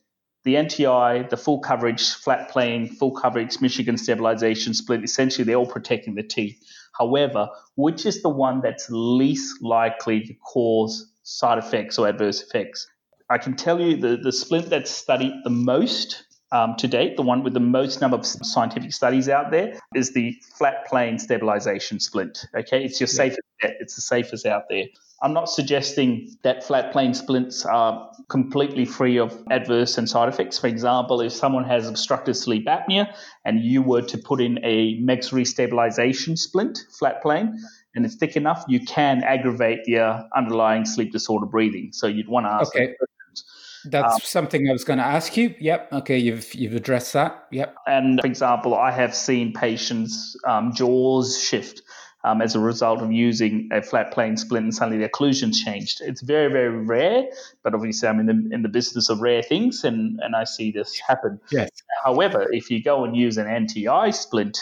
[0.45, 5.67] the NTI, the full coverage, flat plane, full coverage, Michigan stabilization splint, essentially they're all
[5.67, 6.63] protecting the teeth.
[6.99, 12.87] However, which is the one that's least likely to cause side effects or adverse effects?
[13.31, 17.23] I can tell you the, the splint that's studied the most um, to date, the
[17.23, 21.99] one with the most number of scientific studies out there, is the flat plane stabilization
[21.99, 22.47] splint.
[22.55, 23.15] Okay, it's your yeah.
[23.15, 23.77] safest bet.
[23.81, 24.85] It's the safest out there.
[25.25, 30.59] I'm not suggesting that flat plane splints are completely free of adverse and side effects.
[30.59, 33.11] For example, if someone has obstructive sleep apnea
[33.43, 37.59] and you were to put in a maxillary stabilization splint, flat plane,
[37.95, 41.89] and it's thick enough, you can aggravate the underlying sleep disorder breathing.
[41.93, 42.77] So you'd want to ask.
[42.77, 42.95] Okay.
[43.87, 45.55] That's um, something I was going to ask you.
[45.59, 45.93] Yep.
[45.93, 46.19] Okay.
[46.19, 47.47] You've you've addressed that.
[47.51, 47.75] Yep.
[47.87, 51.81] And for example, I have seen patients' um, jaws shift
[52.25, 56.01] um, as a result of using a flat plane splint, and suddenly the occlusions changed.
[56.01, 57.25] It's very very rare,
[57.63, 60.73] but obviously I'm in the in the business of rare things, and and I see
[60.73, 61.41] this happen.
[61.53, 61.71] Yes.
[62.03, 64.59] However, if you go and use an NTI splint,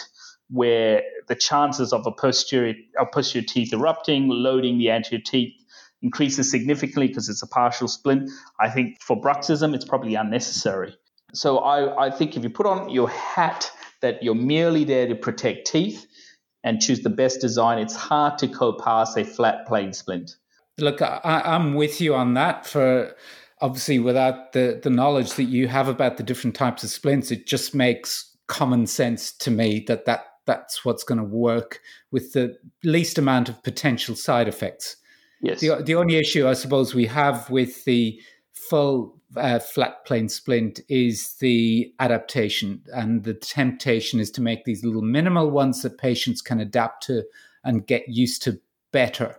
[0.49, 5.53] where the chances of a posterior, a posterior teeth erupting, loading the anterior teeth
[6.01, 8.29] increases significantly because it's a partial splint.
[8.59, 10.95] I think for bruxism, it's probably unnecessary.
[11.33, 15.15] So I, I think if you put on your hat that you're merely there to
[15.15, 16.05] protect teeth
[16.63, 20.37] and choose the best design, it's hard to go past a flat plane splint.
[20.77, 22.65] Look, I, I'm with you on that.
[22.65, 23.15] For
[23.61, 27.45] obviously, without the the knowledge that you have about the different types of splints, it
[27.45, 31.79] just makes common sense to me that that that's what's going to work
[32.11, 34.97] with the least amount of potential side effects.
[35.41, 35.61] Yes.
[35.61, 38.19] The, the only issue I suppose we have with the
[38.51, 44.83] full uh, flat plane splint is the adaptation, and the temptation is to make these
[44.83, 47.23] little minimal ones that patients can adapt to
[47.63, 48.59] and get used to
[48.91, 49.37] better.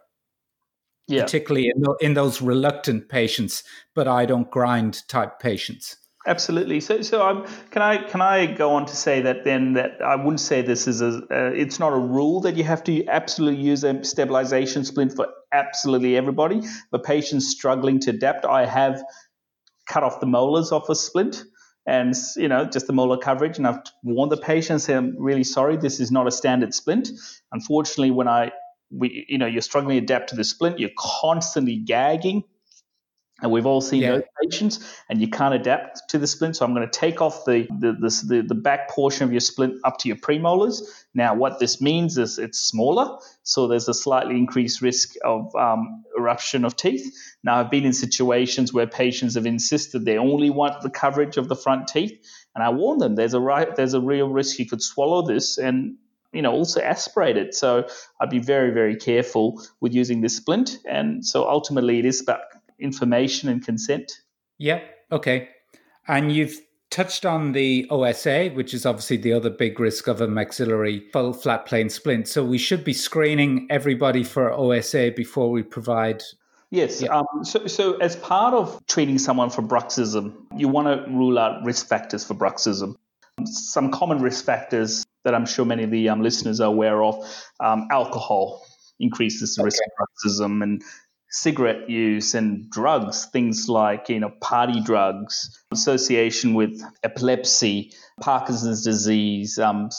[1.07, 1.23] Yeah.
[1.23, 3.63] Particularly in, in those reluctant patients,
[3.95, 5.99] but I don't grind type patients.
[6.27, 6.81] Absolutely.
[6.81, 10.17] So, so I'm, can I can I go on to say that then that I
[10.17, 13.63] wouldn't say this is a uh, it's not a rule that you have to absolutely
[13.63, 16.63] use a stabilization splint for absolutely everybody.
[16.91, 19.05] But patients struggling to adapt, I have
[19.87, 21.45] cut off the molars off a splint
[21.87, 23.59] and you know just the molar coverage.
[23.59, 27.09] And i've warned the patients i'm really sorry this is not a standard splint.
[27.53, 28.53] Unfortunately when i
[28.91, 32.45] we, you know you're struggling to adapt to the splint you're constantly gagging
[33.43, 34.13] and we've all seen yeah.
[34.13, 36.57] those patients, and you can't adapt to the splint.
[36.57, 37.93] So I'm going to take off the the,
[38.27, 40.83] the the back portion of your splint up to your premolars.
[41.15, 46.05] Now, what this means is it's smaller, so there's a slightly increased risk of um,
[46.17, 47.13] eruption of teeth.
[47.43, 51.49] Now, I've been in situations where patients have insisted they only want the coverage of
[51.49, 52.17] the front teeth,
[52.55, 55.59] and I warn them there's a right there's a real risk you could swallow this
[55.59, 55.97] and
[56.33, 57.55] you know also aspirate it.
[57.55, 57.89] So
[58.21, 60.79] I'd be very very careful with using this splint.
[60.89, 62.41] And so ultimately, it is about
[62.79, 64.13] information and consent.
[64.59, 64.81] Yeah.
[65.11, 65.49] Okay.
[66.07, 66.61] And you've
[66.91, 71.33] touched on the OSA, which is obviously the other big risk of a maxillary full
[71.33, 72.29] flat plane splint.
[72.29, 76.23] So we should be screening everybody for OSA before we provide.
[76.71, 77.03] Yes.
[77.03, 77.17] Yeah.
[77.19, 81.65] Um, so, so as part of treating someone for bruxism, you want to rule out
[81.65, 82.95] risk factors for bruxism.
[83.45, 87.17] Some common risk factors that I'm sure many of the um, listeners are aware of:
[87.59, 88.65] um, alcohol
[89.01, 89.67] increases the okay.
[89.67, 90.83] risk of bruxism, and
[91.35, 99.59] cigarette use and drugs, things like you know party drugs, association with epilepsy, Parkinson's disease,
[99.59, 99.91] um,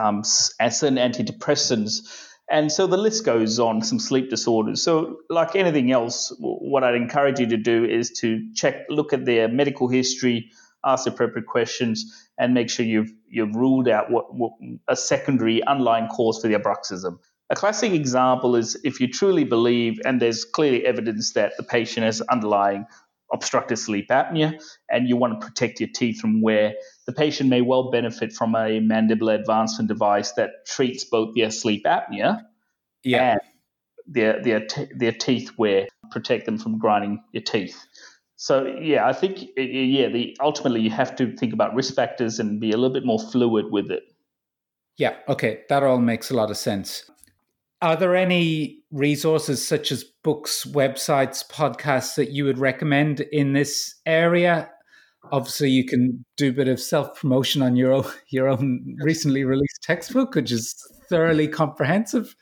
[0.00, 2.28] um, certain antidepressants.
[2.48, 4.80] And so the list goes on, some sleep disorders.
[4.80, 9.24] So, like anything else, what I'd encourage you to do is to check, look at
[9.24, 10.52] their medical history,
[10.84, 14.52] ask the appropriate questions, and make sure you've you've ruled out what, what
[14.86, 17.18] a secondary underlying cause for the bruxism.
[17.48, 22.04] A classic example is if you truly believe, and there's clearly evidence that the patient
[22.04, 22.86] has underlying
[23.32, 24.60] obstructive sleep apnea,
[24.90, 26.74] and you want to protect your teeth from wear,
[27.06, 31.84] the patient may well benefit from a mandibular advancement device that treats both their sleep
[31.84, 32.40] apnea
[33.04, 33.32] yeah.
[33.32, 33.40] and
[34.06, 37.84] their their t- their teeth wear, protect them from grinding your teeth.
[38.36, 42.60] So yeah, I think yeah, the ultimately you have to think about risk factors and
[42.60, 44.02] be a little bit more fluid with it.
[44.98, 47.10] Yeah, okay, that all makes a lot of sense.
[47.82, 53.94] Are there any resources such as books, websites, podcasts that you would recommend in this
[54.06, 54.70] area?
[55.30, 59.44] Obviously, you can do a bit of self promotion on your own, your own recently
[59.44, 60.74] released textbook, which is
[61.08, 62.34] thoroughly comprehensive.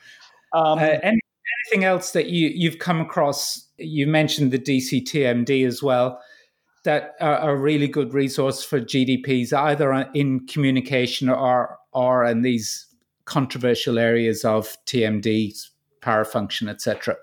[0.53, 1.19] Um, uh, any,
[1.67, 3.67] anything else that you, you've come across?
[3.77, 6.21] You mentioned the DCTMD as well
[6.85, 12.87] that are a really good resource for GDPs, either in communication or or in these
[13.25, 15.67] controversial areas of TMD,
[16.01, 17.17] parafunction, etc.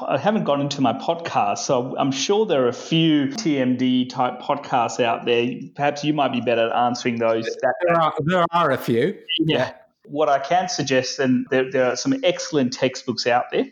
[0.00, 4.40] I haven't gone into my podcast, so I'm sure there are a few TMD type
[4.40, 5.52] podcasts out there.
[5.76, 7.48] Perhaps you might be better at answering those.
[7.86, 9.16] There are, there are a few.
[9.38, 9.58] Yeah.
[9.58, 9.72] yeah.
[10.06, 13.66] What I can suggest, and there, there are some excellent textbooks out there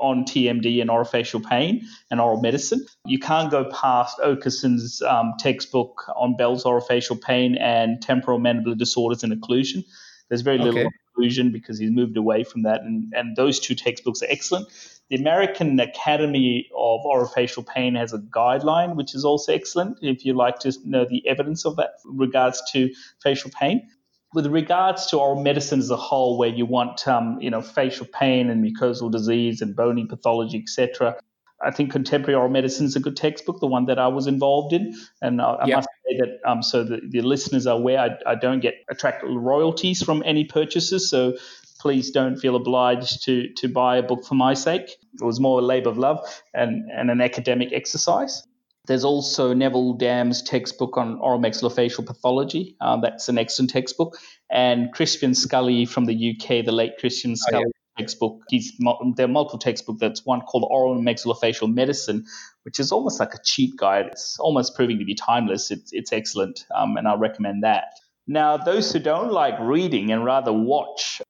[0.00, 2.84] on TMD and orofacial pain and oral medicine.
[3.06, 9.32] You can't go past Okeson's um, textbook on Bell's orofacial pain and temporomandibular disorders and
[9.32, 9.84] occlusion.
[10.28, 10.90] There's very little okay.
[11.18, 14.68] Occlusion because he's moved away from that, and, and those two textbooks are excellent.
[15.10, 20.34] The American Academy of Orofacial Pain has a guideline, which is also excellent if you
[20.34, 22.92] like to know the evidence of that regards to
[23.22, 23.88] facial pain
[24.34, 28.06] with regards to oral medicine as a whole, where you want um, you know facial
[28.06, 31.16] pain and mucosal disease and bony pathology, etc.
[31.64, 34.72] I think contemporary oral medicine is a good textbook, the one that I was involved
[34.72, 35.76] in, and I, I yep.
[35.78, 39.24] must say that um, so the, the listeners are aware I, I don't get attract
[39.24, 41.36] royalties from any purchases, so
[41.78, 44.96] please don't feel obliged to to buy a book for my sake.
[45.20, 46.18] It was more a labour of love
[46.54, 48.42] and, and an academic exercise.
[48.86, 52.74] There's also Neville Damm's textbook on oral maxillofacial pathology.
[52.80, 54.16] Um, that's an excellent textbook.
[54.50, 57.72] And Crispian Scully from the UK, the late Crispian Scully oh.
[57.98, 58.42] Textbook.
[58.48, 58.72] He's
[59.16, 60.00] there are multiple textbooks.
[60.00, 62.24] That's one called Oral and Maxillofacial Medicine,
[62.62, 64.06] which is almost like a cheat guide.
[64.06, 65.70] It's almost proving to be timeless.
[65.70, 67.84] It's, it's excellent, um, and I recommend that.
[68.26, 71.22] Now, those who don't like reading and rather watch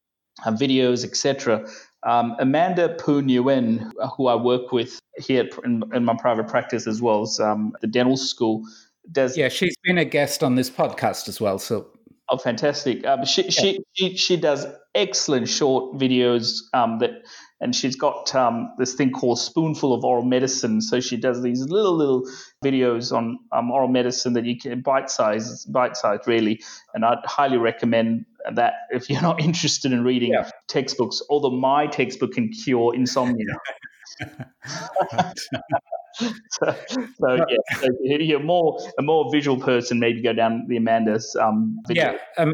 [0.44, 1.68] uh, videos, etc.,
[2.04, 7.02] um, Amanda Phoon Nguyen, who I work with here in, in my private practice as
[7.02, 8.62] well as um, the dental school,
[9.10, 9.36] does.
[9.36, 11.58] Yeah, she's been a guest on this podcast as well.
[11.58, 11.86] So.
[12.30, 13.06] Oh, fantastic!
[13.06, 13.50] Um, she, yeah.
[13.50, 17.22] she she she does excellent short videos um, that
[17.60, 20.80] and she's got um, this thing called Spoonful of Oral Medicine.
[20.80, 22.22] So she does these little little
[22.64, 26.62] videos on um, oral medicine that you can bite size, bite size really.
[26.94, 30.50] And I'd highly recommend that if you're not interested in reading yeah.
[30.68, 31.20] textbooks.
[31.28, 33.46] Although my textbook can cure insomnia.
[36.18, 36.76] so,
[37.20, 41.78] so, yeah, so you're more a more visual person, maybe go down the Amanda's um,
[41.86, 42.12] video.
[42.12, 42.52] Yeah, um,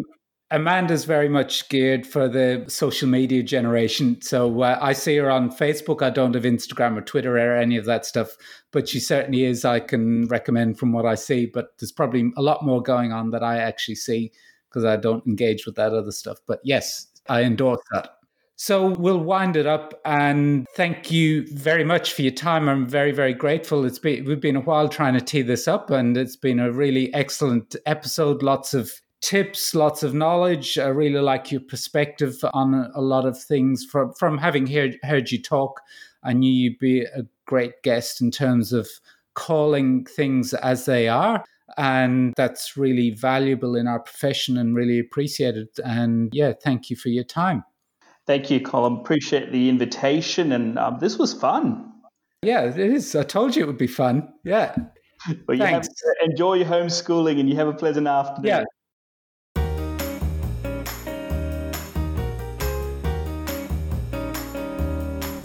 [0.51, 4.21] Amanda's very much geared for the social media generation.
[4.23, 6.03] So uh, I see her on Facebook.
[6.03, 8.37] I don't have Instagram or Twitter or any of that stuff,
[8.71, 9.65] but she certainly is.
[9.65, 13.31] I can recommend from what I see, but there's probably a lot more going on
[13.31, 14.33] that I actually see
[14.69, 16.39] because I don't engage with that other stuff.
[16.47, 18.14] But yes, I endorse that.
[18.57, 22.69] So we'll wind it up and thank you very much for your time.
[22.69, 23.85] I'm very, very grateful.
[23.85, 26.71] It's been we've been a while trying to tee this up and it's been a
[26.71, 28.43] really excellent episode.
[28.43, 30.79] Lots of tips, lots of knowledge.
[30.79, 35.33] I really like your perspective on a lot of things from from having heard heard
[35.33, 35.81] you talk.
[36.23, 38.89] I knew you'd be a great guest in terms of
[39.35, 41.45] calling things as they are.
[41.77, 45.69] And that's really valuable in our profession and really appreciated.
[45.85, 47.65] And yeah, thank you for your time.
[48.27, 49.01] Thank you, Colm.
[49.01, 50.53] Appreciate the invitation.
[50.53, 51.93] And um, this was fun.
[52.43, 53.15] Yeah, it is.
[53.15, 54.29] I told you it would be fun.
[54.45, 54.75] Yeah.
[55.47, 55.89] Well, you Thanks.
[55.89, 58.47] Have, enjoy your homeschooling and you have a pleasant afternoon.
[58.47, 58.65] Yeah.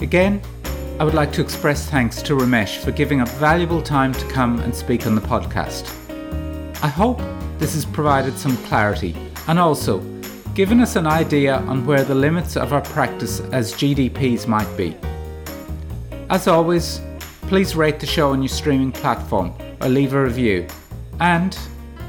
[0.00, 0.42] Again,
[0.98, 4.58] I would like to express thanks to Ramesh for giving up valuable time to come
[4.60, 5.88] and speak on the podcast.
[6.82, 7.20] I hope
[7.58, 9.14] this has provided some clarity
[9.46, 10.00] and also
[10.54, 14.96] given us an idea on where the limits of our practice as GDPs might be.
[16.28, 17.00] As always,
[17.42, 20.66] please rate the show on your streaming platform or leave a review.
[21.20, 21.58] And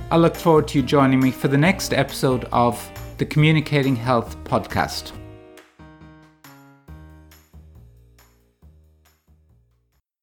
[0.09, 4.35] I look forward to you joining me for the next episode of the Communicating Health
[4.43, 5.13] podcast.